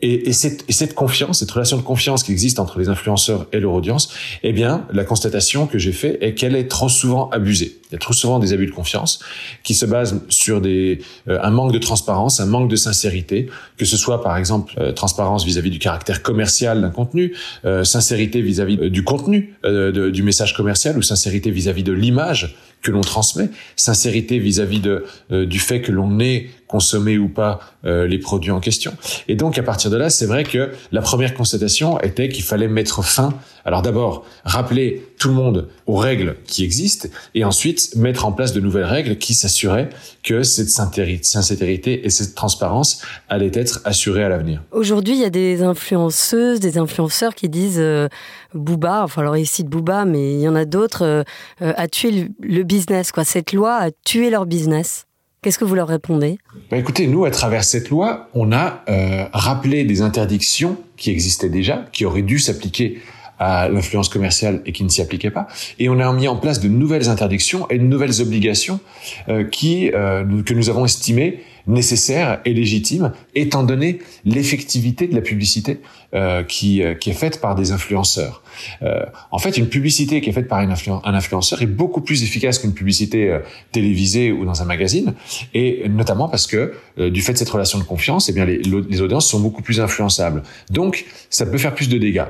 Et, 0.02 0.28
et, 0.28 0.32
cette, 0.32 0.64
et, 0.68 0.72
cette, 0.72 0.94
confiance, 0.94 1.40
cette 1.40 1.50
relation 1.50 1.76
de 1.76 1.82
confiance 1.82 2.22
qui 2.22 2.32
existe 2.32 2.58
entre 2.58 2.78
les 2.78 2.88
influenceurs 2.88 3.46
et 3.52 3.60
leur 3.60 3.72
audience, 3.72 4.12
eh 4.42 4.52
bien, 4.52 4.86
la 4.92 5.04
constatation 5.04 5.66
que 5.66 5.78
j'ai 5.78 5.92
fait 5.92 6.18
est 6.20 6.34
qu'elle 6.34 6.54
est 6.54 6.68
trop 6.68 6.88
souvent 6.88 7.28
abusée. 7.30 7.78
Il 7.90 7.94
y 7.94 7.96
a 7.96 7.98
trop 7.98 8.12
souvent 8.12 8.38
des 8.38 8.52
abus 8.52 8.66
de 8.66 8.72
confiance 8.72 9.20
qui 9.62 9.74
se 9.74 9.86
basent 9.86 10.20
sur 10.28 10.60
des, 10.60 11.00
euh, 11.28 11.38
un 11.42 11.50
manque 11.50 11.72
de 11.72 11.78
transparence, 11.78 12.40
un 12.40 12.46
manque 12.46 12.68
de 12.68 12.76
sincérité, 12.76 13.48
que 13.76 13.84
ce 13.84 13.96
soit 13.96 14.22
par 14.22 14.36
exemple 14.36 14.74
euh, 14.78 14.92
transparence 14.92 15.44
vis-à-vis 15.44 15.70
du 15.70 15.78
caractère 15.78 16.22
commercial 16.28 16.82
d'un 16.82 16.90
contenu, 16.90 17.34
euh, 17.64 17.84
sincérité 17.84 18.42
vis-à-vis 18.42 18.76
du 18.90 19.02
contenu 19.02 19.54
du 19.64 20.22
message 20.22 20.54
commercial 20.54 20.98
ou 20.98 21.02
sincérité 21.02 21.50
vis-à-vis 21.50 21.82
de 21.82 21.92
l'image 21.92 22.56
que 22.82 22.90
l'on 22.90 23.00
transmet, 23.00 23.48
sincérité 23.76 24.38
vis-à-vis 24.38 24.80
de 24.80 25.04
du 25.30 25.58
fait 25.58 25.80
que 25.80 25.90
l'on 25.90 26.20
ait 26.20 26.50
consommé 26.68 27.18
ou 27.18 27.28
pas 27.28 27.60
les 27.84 28.18
produits 28.18 28.50
en 28.50 28.60
question. 28.60 28.92
Et 29.28 29.34
donc 29.34 29.56
à 29.58 29.62
partir 29.62 29.90
de 29.90 29.96
là, 29.96 30.10
c'est 30.10 30.26
vrai 30.26 30.44
que 30.44 30.72
la 30.92 31.00
première 31.00 31.34
constatation 31.34 32.00
était 32.00 32.28
qu'il 32.28 32.44
fallait 32.44 32.68
mettre 32.68 33.02
fin. 33.02 33.34
Alors 33.64 33.82
d'abord, 33.82 34.24
rappeler 34.44 35.02
tout 35.18 35.28
le 35.28 35.34
monde 35.34 35.68
aux 35.86 35.96
règles 35.96 36.36
qui 36.46 36.64
existent 36.64 37.08
et 37.34 37.44
ensuite 37.44 37.94
mettre 37.96 38.26
en 38.26 38.32
place 38.32 38.52
de 38.52 38.60
nouvelles 38.60 38.84
règles 38.84 39.16
qui 39.16 39.34
s'assuraient 39.34 39.90
que 40.22 40.42
cette 40.42 40.68
sincérité 40.68 42.04
et 42.04 42.10
cette 42.10 42.34
transparence 42.34 43.02
allaient 43.28 43.50
être 43.54 43.80
assurées 43.84 44.24
à 44.24 44.28
l'avenir. 44.28 44.62
Aujourd'hui, 44.72 45.14
il 45.14 45.20
y 45.20 45.24
a 45.24 45.30
des 45.30 45.62
influenceuses, 45.62 46.60
des 46.60 46.78
influenceurs 46.78 47.34
qui 47.34 47.48
disent 47.48 47.80
euh, 47.80 48.08
Booba, 48.54 49.02
enfin 49.04 49.22
alors 49.22 49.36
ici 49.36 49.64
de 49.64 49.68
Booba, 49.68 50.04
mais 50.04 50.34
il 50.34 50.40
y 50.40 50.48
en 50.48 50.54
a 50.54 50.64
d'autres, 50.64 51.04
euh, 51.04 51.22
euh, 51.62 51.72
a 51.76 51.88
tué 51.88 52.30
le, 52.40 52.62
business. 52.62 53.12
Quoi. 53.12 53.24
Cette 53.24 53.52
loi 53.52 53.74
a 53.74 53.90
tué 54.04 54.30
leur 54.30 54.46
business. 54.46 55.07
Qu'est-ce 55.42 55.58
que 55.58 55.64
vous 55.64 55.74
leur 55.74 55.88
répondez? 55.88 56.38
Bah 56.70 56.76
Écoutez, 56.76 57.06
nous, 57.06 57.24
à 57.24 57.30
travers 57.30 57.62
cette 57.62 57.90
loi, 57.90 58.28
on 58.34 58.52
a 58.52 58.82
rappelé 59.32 59.84
des 59.84 60.02
interdictions 60.02 60.76
qui 60.96 61.10
existaient 61.10 61.48
déjà, 61.48 61.84
qui 61.92 62.04
auraient 62.04 62.22
dû 62.22 62.38
s'appliquer 62.38 63.00
à 63.38 63.68
l'influence 63.68 64.08
commerciale 64.08 64.62
et 64.66 64.72
qui 64.72 64.84
ne 64.84 64.88
s'y 64.88 65.00
appliquait 65.00 65.30
pas. 65.30 65.46
Et 65.78 65.88
on 65.88 65.98
a 66.00 66.12
mis 66.12 66.28
en 66.28 66.36
place 66.36 66.60
de 66.60 66.68
nouvelles 66.68 67.08
interdictions 67.08 67.68
et 67.70 67.78
de 67.78 67.84
nouvelles 67.84 68.20
obligations 68.20 68.80
euh, 69.28 69.44
qui 69.44 69.90
euh, 69.92 70.24
que 70.42 70.54
nous 70.54 70.70
avons 70.70 70.84
estimées 70.84 71.40
nécessaires 71.68 72.40
et 72.44 72.54
légitimes, 72.54 73.12
étant 73.34 73.62
donné 73.62 74.00
l'effectivité 74.24 75.06
de 75.06 75.14
la 75.14 75.20
publicité 75.20 75.80
euh, 76.14 76.42
qui, 76.42 76.82
euh, 76.82 76.94
qui 76.94 77.10
est 77.10 77.14
faite 77.14 77.40
par 77.40 77.54
des 77.54 77.70
influenceurs. 77.70 78.42
Euh, 78.82 79.04
en 79.30 79.38
fait, 79.38 79.58
une 79.58 79.68
publicité 79.68 80.20
qui 80.20 80.30
est 80.30 80.32
faite 80.32 80.48
par 80.48 80.58
un, 80.58 80.70
influenceur 80.70 81.62
est 81.62 81.66
beaucoup 81.66 82.00
plus 82.00 82.22
efficace 82.22 82.58
qu'une 82.58 82.72
publicité 82.72 83.30
euh, 83.30 83.40
télévisée 83.70 84.32
ou 84.32 84.46
dans 84.46 84.62
un 84.62 84.64
magazine, 84.64 85.14
et 85.52 85.86
notamment 85.88 86.28
parce 86.28 86.46
que 86.46 86.72
du 86.96 87.20
fait 87.20 87.34
de 87.34 87.38
cette 87.38 87.50
relation 87.50 87.78
de 87.78 87.84
confiance, 87.84 88.28
eh 88.28 88.32
bien 88.32 88.46
les, 88.46 88.58
les 88.58 89.00
audiences 89.00 89.28
sont 89.28 89.40
beaucoup 89.40 89.62
plus 89.62 89.80
influençables. 89.80 90.42
Donc, 90.70 91.04
ça 91.28 91.44
peut 91.44 91.58
faire 91.58 91.74
plus 91.74 91.88
de 91.88 91.98
dégâts. 91.98 92.24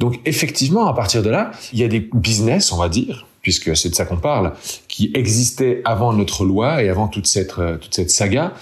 Donc 0.00 0.20
effectivement, 0.24 0.86
à 0.86 0.94
partir 0.94 1.22
de 1.22 1.30
là, 1.30 1.50
il 1.72 1.78
y 1.78 1.84
a 1.84 1.88
des 1.88 2.00
business, 2.12 2.72
on 2.72 2.76
va 2.76 2.88
dire, 2.88 3.26
puisque 3.42 3.76
c'est 3.76 3.90
de 3.90 3.94
ça 3.94 4.04
qu'on 4.04 4.16
parle, 4.16 4.52
qui 4.88 5.12
existaient 5.14 5.82
avant 5.84 6.12
notre 6.12 6.44
loi 6.44 6.82
et 6.82 6.88
avant 6.88 7.08
toute 7.08 7.26
cette, 7.26 7.58
euh, 7.58 7.78
saga, 8.08 8.54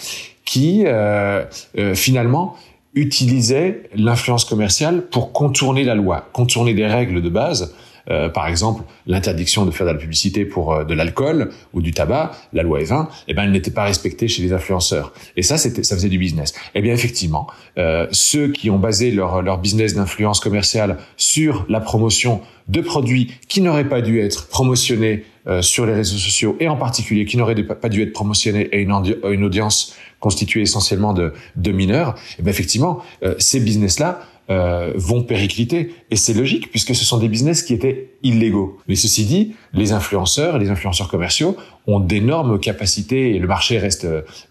qui 0.45 0.83
euh, 0.85 1.45
euh, 1.79 1.95
finalement 1.95 2.57
utilisaient 2.95 3.85
l'influence 3.95 4.45
commerciale 4.45 5.07
pour 5.07 5.33
contourner 5.33 5.85
la 5.85 5.95
loi, 5.95 6.29
contourner 6.33 6.75
des 6.75 6.87
règles 6.87 7.23
de 7.23 7.29
base 7.31 7.75
euh, 8.11 8.28
par 8.28 8.47
exemple, 8.47 8.85
l'interdiction 9.06 9.64
de 9.64 9.71
faire 9.71 9.87
de 9.87 9.92
la 9.92 9.99
publicité 9.99 10.44
pour 10.44 10.73
euh, 10.73 10.85
de 10.85 10.94
l'alcool 10.94 11.50
ou 11.73 11.80
du 11.82 11.92
tabac, 11.92 12.32
la 12.52 12.62
loi 12.62 12.80
E20, 12.80 13.06
eh 13.28 13.35
ben, 13.35 13.44
elle 13.44 13.52
n'était 13.52 13.71
pas 13.71 13.85
respectée 13.85 14.28
chez 14.28 14.42
les 14.42 14.52
influenceurs. 14.52 15.12
Et 15.37 15.42
ça, 15.42 15.59
c'était, 15.59 15.82
ça 15.82 15.94
faisait 15.94 16.09
du 16.09 16.18
business. 16.18 16.54
Eh 16.75 16.82
bien, 16.82 16.92
effectivement, 16.92 17.47
euh, 17.78 18.06
ceux 18.11 18.49
qui 18.49 18.71
ont 18.71 18.78
basé 18.78 19.11
leur, 19.11 19.42
leur 19.42 19.59
business 19.59 19.94
d'influence 19.94 20.40
commerciale 20.40 20.99
sur 21.16 21.66
la 21.68 21.80
promotion 21.80 22.40
de 22.68 22.80
produits 22.80 23.32
qui 23.49 23.61
n'auraient 23.61 23.88
pas 23.88 24.00
dû 24.00 24.21
être 24.21 24.49
promotionnés 24.49 25.25
sur 25.61 25.85
les 25.85 25.94
réseaux 25.94 26.18
sociaux 26.18 26.56
et 26.61 26.68
en 26.68 26.76
particulier 26.76 27.25
qui 27.25 27.37
n'auraient 27.37 27.61
pas 27.61 27.88
dû 27.88 28.00
être 28.00 28.12
promotionnés 28.12 28.68
à 28.73 28.76
une, 28.76 29.44
audience 29.44 29.97
constituée 30.21 30.61
essentiellement 30.61 31.12
de, 31.12 31.32
de 31.56 31.73
mineurs, 31.73 32.14
eh 32.38 32.42
bien, 32.42 32.52
effectivement, 32.52 33.02
ces 33.38 33.59
business-là 33.59 34.21
euh, 34.51 34.93
vont 34.97 35.23
péricliter. 35.23 35.95
Et 36.11 36.17
c'est 36.17 36.35
logique, 36.35 36.71
puisque 36.71 36.95
ce 36.95 37.05
sont 37.05 37.19
des 37.19 37.29
business 37.29 37.63
qui 37.63 37.75
étaient 37.75 38.11
illégaux. 38.23 38.79
Mais 38.89 38.97
ceci 38.97 39.25
dit, 39.25 39.55
les 39.73 39.93
influenceurs, 39.93 40.59
les 40.59 40.69
influenceurs 40.71 41.09
commerciaux 41.09 41.57
ont 41.87 42.01
d'énormes 42.01 42.59
capacités 42.59 43.35
et 43.35 43.39
le 43.39 43.47
marché 43.47 43.79
reste 43.79 44.07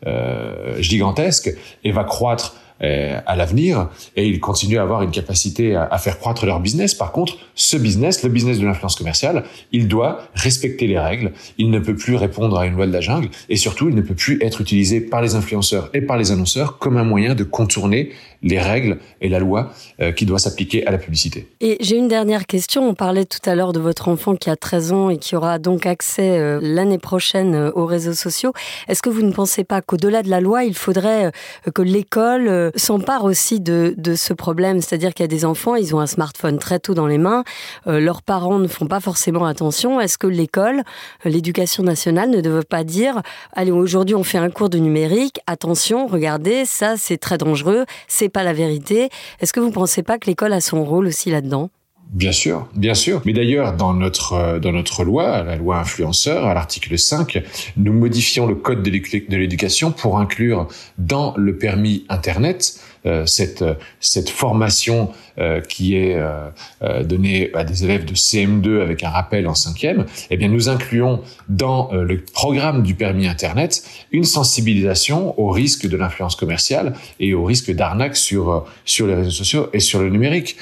euh, 0.06 0.82
gigantesque 0.82 1.54
et 1.84 1.92
va 1.92 2.04
croître 2.04 2.56
euh, 2.84 3.20
à 3.28 3.36
l'avenir 3.36 3.90
et 4.16 4.28
ils 4.28 4.40
continuent 4.40 4.80
à 4.80 4.82
avoir 4.82 5.04
une 5.04 5.12
capacité 5.12 5.76
à, 5.76 5.96
faire 6.00 6.18
croître 6.18 6.48
leur 6.48 6.60
business. 6.60 6.96
Par 6.96 7.12
contre, 7.12 7.38
ce 7.54 7.78
business, 7.78 8.24
le 8.24 8.30
business 8.30 8.58
de 8.58 8.66
l'influence 8.66 8.96
commerciale, 8.96 9.44
il 9.72 9.88
doit 9.88 10.24
respecter 10.34 10.88
les 10.88 10.98
règles, 10.98 11.32
il 11.60 11.70
ne 11.70 11.78
peut 11.78 11.96
plus 11.96 12.16
répondre 12.16 12.58
à 12.58 12.66
une 12.66 12.74
loi 12.74 12.88
de 12.88 12.92
la 12.92 13.02
jungle 13.02 13.30
et 13.50 13.56
surtout, 13.56 13.90
il 13.90 13.94
ne 13.94 14.02
peut 14.02 14.16
plus 14.16 14.42
être 14.42 14.62
utilisé 14.62 15.00
par 15.00 15.22
les 15.22 15.36
influenceurs 15.36 15.92
et 15.94 16.02
par 16.02 16.18
les 16.18 16.32
annonceurs 16.32 16.80
comme 16.80 16.98
un 16.98 17.04
moyen 17.04 17.36
de 17.36 17.44
contourner 17.44 18.14
les 18.44 18.60
règles 18.60 18.98
et 19.22 19.30
la 19.30 19.40
loi 19.40 19.72
euh, 20.00 20.12
qui 20.12 20.26
doit 20.26 20.40
s'appliquer 20.40 20.86
à 20.88 20.92
la 20.92 20.98
publicité. 20.98 21.48
Et 21.60 21.78
j'ai 21.80 21.98
une 21.98 22.08
dernière 22.08 22.46
question. 22.46 22.88
On 22.88 22.94
parlait 22.94 23.26
tout 23.26 23.50
à 23.50 23.56
l'heure 23.56 23.74
de 23.74 23.80
votre 23.80 24.08
enfant 24.08 24.36
qui 24.36 24.50
a 24.50 24.56
13 24.56 24.92
ans 24.92 25.10
et 25.10 25.18
qui 25.18 25.36
aura 25.36 25.60
donc 25.60 25.86
accès 25.86 26.40
euh, 26.40 26.60
l'année 26.62 26.98
prochaine 26.98 27.72
aux 27.76 27.86
réseaux 27.86 28.14
sociaux. 28.14 28.54
Est-ce 28.88 29.02
que 29.02 29.10
vous 29.10 29.22
ne 29.22 29.32
pensez 29.32 29.64
pas 29.64 29.82
qu'au-delà 29.82 30.24
de 30.24 30.30
la 30.30 30.42
loi, 30.42 30.64
il 30.64 30.76
faudrait 30.76 31.32
que 31.74 31.82
l'école 31.82 32.72
s'empare 32.76 33.24
aussi 33.24 33.60
de, 33.60 33.96
ce 34.16 34.34
problème? 34.34 34.82
C'est-à-dire 34.82 35.14
qu'il 35.14 35.24
y 35.24 35.26
a 35.26 35.28
des 35.28 35.46
enfants, 35.46 35.76
ils 35.76 35.96
ont 35.96 36.00
un 36.00 36.08
smartphone 36.08 36.58
très 36.60 36.80
tôt 36.80 36.94
dans 36.94 37.08
les 37.08 37.18
mains, 37.18 37.44
euh, 37.88 38.00
leurs 38.00 38.22
parents 38.22 38.60
ne 38.60 38.68
font 38.68 38.88
pas 38.88 39.00
forcément 39.00 39.46
attention. 39.46 40.00
Est-ce 40.00 40.18
que 40.18 40.28
l'école, 40.28 40.84
euh, 41.26 41.30
l'éducation 41.30 41.84
nationale 41.84 42.30
ne 42.30 42.42
devrait 42.42 42.64
pas 42.64 42.84
dire, 42.84 43.22
allez, 43.54 43.72
aujourd'hui 43.72 44.16
on 44.16 44.24
fait 44.24 44.38
un 44.38 44.50
cours 44.50 44.70
de 44.70 44.78
numérique, 44.78 45.40
attention, 45.48 46.08
regardez, 46.08 46.66
ça 46.66 46.96
c'est 46.98 47.18
très 47.18 47.38
dangereux, 47.38 47.86
c'est 48.08 48.30
pas 48.32 48.44
la 48.44 48.54
vérité. 48.54 49.10
Est-ce 49.40 49.54
que 49.54 49.60
vous 49.60 49.68
ne 49.68 49.74
pensez 49.74 50.04
pas 50.04 50.18
que 50.18 50.28
l'école 50.28 50.54
a 50.54 50.62
son 50.62 50.84
rôle 50.84 51.08
aussi 51.08 51.30
là-dedans? 51.30 51.70
Bien 52.12 52.34
sûr, 52.34 52.68
bien 52.76 52.94
sûr. 52.94 53.22
Mais 53.26 53.32
d'ailleurs, 53.32 53.74
dans 53.74 53.94
notre 53.94 54.34
euh, 54.34 54.60
dans 54.60 54.74
notre 54.74 55.06
loi, 55.06 55.44
la 55.44 55.56
loi 55.56 55.78
influenceur, 55.78 56.46
à 56.46 56.54
l'article 56.54 56.98
5, 56.98 57.42
nous 57.78 57.94
modifions 57.94 58.46
le 58.46 58.56
code 58.56 58.84
de 58.84 59.38
l'éducation 59.38 59.94
pour 59.94 60.20
inclure 60.20 60.68
dans 60.98 61.34
le 61.38 61.58
permis 61.58 62.06
Internet 62.10 62.82
cette 63.26 63.64
cette 64.00 64.30
formation 64.30 65.12
euh, 65.40 65.62
qui 65.62 65.96
est 65.96 66.16
euh, 66.16 67.04
donnée 67.04 67.52
à 67.54 67.64
des 67.64 67.84
élèves 67.84 68.06
de 68.06 68.14
CM2 68.14 68.82
avec 68.82 69.04
un 69.04 69.10
rappel 69.10 69.48
en 69.48 69.56
cinquième, 69.56 70.06
eh 70.30 70.38
bien 70.38 70.50
nous 70.50 70.70
incluons 70.70 71.22
dans 71.48 71.90
le 71.94 72.22
programme 72.22 72.84
du 72.84 72.96
permis 72.96 73.28
internet 73.28 73.84
une 74.12 74.26
sensibilisation 74.26 75.40
au 75.40 75.50
risque 75.50 75.88
de 75.88 75.98
l'influence 75.98 76.36
commerciale 76.36 76.94
et 77.20 77.34
au 77.34 77.44
risque 77.44 77.72
d'arnaque 77.72 78.18
sur 78.18 78.66
sur 78.86 79.08
les 79.08 79.16
réseaux 79.16 79.32
sociaux 79.32 79.70
et 79.74 79.80
sur 79.80 80.02
le 80.02 80.10
numérique. 80.10 80.58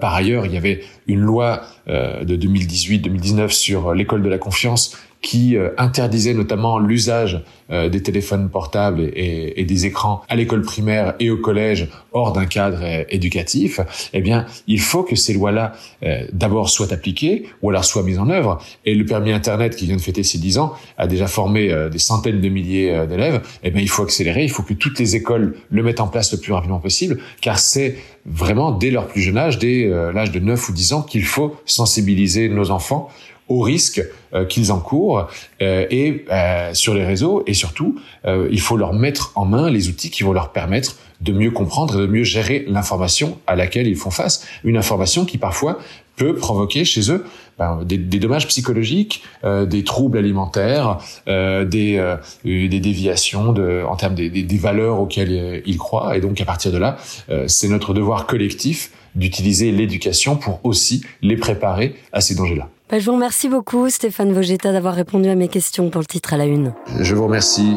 par 0.00 0.14
ailleurs, 0.14 0.46
il 0.46 0.52
y 0.52 0.56
avait 0.56 0.82
une 1.06 1.20
loi 1.20 1.62
de 1.86 2.36
2018-2019 2.36 3.48
sur 3.48 3.94
l'école 3.94 4.22
de 4.22 4.28
la 4.28 4.38
confiance 4.38 4.96
qui 5.22 5.56
euh, 5.56 5.70
interdisait 5.76 6.32
notamment 6.32 6.78
l'usage 6.78 7.42
euh, 7.70 7.88
des 7.88 8.02
téléphones 8.02 8.48
portables 8.48 9.02
et, 9.02 9.60
et, 9.60 9.64
des 9.64 9.84
écrans 9.84 10.22
à 10.28 10.36
l'école 10.36 10.62
primaire 10.62 11.14
et 11.20 11.30
au 11.30 11.36
collège 11.36 11.88
hors 12.12 12.32
d'un 12.32 12.46
cadre 12.46 12.78
euh, 12.82 13.04
éducatif, 13.10 13.80
eh 14.14 14.22
bien, 14.22 14.46
il 14.66 14.80
faut 14.80 15.02
que 15.02 15.16
ces 15.16 15.34
lois-là 15.34 15.72
d'abord 16.32 16.70
soient 16.70 16.92
appliquées 16.92 17.46
ou 17.62 17.70
alors 17.70 17.84
soient 17.84 18.02
mises 18.02 18.18
en 18.18 18.30
œuvre. 18.30 18.58
Et 18.84 18.94
le 18.94 19.04
permis 19.04 19.32
Internet 19.32 19.76
qui 19.76 19.86
vient 19.86 19.96
de 19.96 20.00
fêter 20.00 20.22
ses 20.22 20.38
10 20.38 20.58
ans 20.58 20.72
a 20.98 21.06
déjà 21.06 21.26
formé 21.26 21.72
des 21.90 21.98
centaines 21.98 22.40
de 22.40 22.48
milliers 22.48 23.06
d'élèves. 23.06 23.42
Eh 23.62 23.70
bien, 23.70 23.80
il 23.80 23.88
faut 23.88 24.02
accélérer, 24.02 24.42
il 24.42 24.50
faut 24.50 24.62
que 24.62 24.74
toutes 24.74 24.98
les 24.98 25.16
écoles 25.16 25.56
le 25.70 25.82
mettent 25.82 26.00
en 26.00 26.08
place 26.08 26.32
le 26.32 26.38
plus 26.38 26.52
rapidement 26.52 26.80
possible, 26.80 27.18
car 27.40 27.58
c'est 27.58 27.96
vraiment 28.26 28.72
dès 28.72 28.90
leur 28.90 29.06
plus 29.06 29.20
jeune 29.20 29.38
âge, 29.38 29.58
dès 29.58 29.88
l'âge 30.12 30.32
de 30.32 30.40
9 30.40 30.68
ou 30.68 30.72
10 30.72 30.92
ans, 30.94 31.02
qu'il 31.02 31.24
faut 31.24 31.56
sensibiliser 31.64 32.48
nos 32.48 32.70
enfants 32.70 33.08
aux 33.50 33.60
risques 33.60 34.02
euh, 34.32 34.46
qu'ils 34.46 34.72
encourent 34.72 35.28
euh, 35.60 35.84
et 35.90 36.24
euh, 36.30 36.72
sur 36.72 36.94
les 36.94 37.04
réseaux 37.04 37.42
et 37.46 37.52
surtout 37.52 38.00
il 38.50 38.60
faut 38.60 38.76
leur 38.76 38.92
mettre 38.92 39.32
en 39.34 39.44
main 39.44 39.70
les 39.70 39.88
outils 39.88 40.10
qui 40.10 40.22
vont 40.22 40.32
leur 40.32 40.52
permettre 40.52 40.96
de 41.20 41.32
mieux 41.32 41.50
comprendre 41.50 41.94
et 41.94 42.06
de 42.06 42.06
mieux 42.06 42.22
gérer 42.22 42.64
l'information 42.68 43.38
à 43.46 43.56
laquelle 43.56 43.86
ils 43.86 43.96
font 43.96 44.10
face 44.10 44.46
une 44.62 44.76
information 44.76 45.24
qui 45.24 45.38
parfois 45.38 45.78
peut 46.16 46.34
provoquer 46.34 46.84
chez 46.84 47.10
eux 47.10 47.24
ben, 47.58 47.82
des, 47.82 47.98
des, 47.98 48.18
dommages 48.18 48.46
psychologiques, 48.46 49.22
des 49.44 49.84
troubles 49.84 50.18
alimentaires, 50.18 50.98
des, 51.26 52.16
des 52.44 52.80
déviations 52.80 53.52
de, 53.52 53.82
en 53.88 53.96
termes 53.96 54.14
des, 54.14 54.28
des, 54.28 54.58
valeurs 54.58 55.00
auxquelles 55.00 55.62
ils 55.66 55.78
croient. 55.78 56.16
Et 56.16 56.20
donc 56.20 56.40
à 56.40 56.44
partir 56.44 56.72
de 56.72 56.78
là, 56.78 56.98
c'est 57.46 57.68
notre 57.68 57.94
devoir 57.94 58.26
collectif 58.26 58.90
d'utiliser 59.14 59.72
l'éducation 59.72 60.36
pour 60.36 60.60
aussi 60.62 61.02
les 61.22 61.36
préparer 61.36 61.96
à 62.12 62.20
ces 62.20 62.34
dangers-là. 62.34 62.68
Bah, 62.90 62.98
je 62.98 63.06
vous 63.06 63.12
remercie 63.12 63.48
beaucoup, 63.48 63.88
Stéphane 63.88 64.32
Vogetta, 64.32 64.72
d'avoir 64.72 64.94
répondu 64.94 65.28
à 65.28 65.36
mes 65.36 65.46
questions 65.46 65.90
pour 65.90 66.00
le 66.00 66.06
titre 66.06 66.34
à 66.34 66.36
la 66.36 66.46
une. 66.46 66.74
Je 67.00 67.14
vous 67.14 67.24
remercie. 67.24 67.76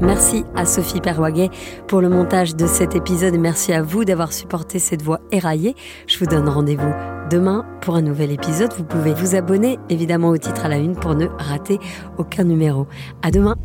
Merci 0.00 0.44
à 0.54 0.64
Sophie 0.64 1.00
Perwaguet 1.00 1.50
pour 1.88 2.00
le 2.00 2.08
montage 2.08 2.54
de 2.54 2.66
cet 2.66 2.94
épisode 2.94 3.34
et 3.34 3.38
merci 3.38 3.72
à 3.72 3.82
vous 3.82 4.04
d'avoir 4.04 4.32
supporté 4.32 4.78
cette 4.78 5.02
voix 5.02 5.20
éraillée. 5.32 5.74
Je 6.06 6.18
vous 6.18 6.26
donne 6.26 6.48
rendez-vous 6.48 6.92
demain 7.28 7.64
pour 7.80 7.96
un 7.96 8.02
nouvel 8.02 8.30
épisode. 8.30 8.72
Vous 8.76 8.84
pouvez 8.84 9.12
vous 9.12 9.34
abonner 9.34 9.80
évidemment 9.88 10.28
au 10.28 10.38
titre 10.38 10.64
à 10.64 10.68
la 10.68 10.76
une 10.76 10.94
pour 10.94 11.16
ne 11.16 11.26
rater 11.26 11.80
aucun 12.18 12.44
numéro. 12.44 12.86
À 13.22 13.32
demain. 13.32 13.56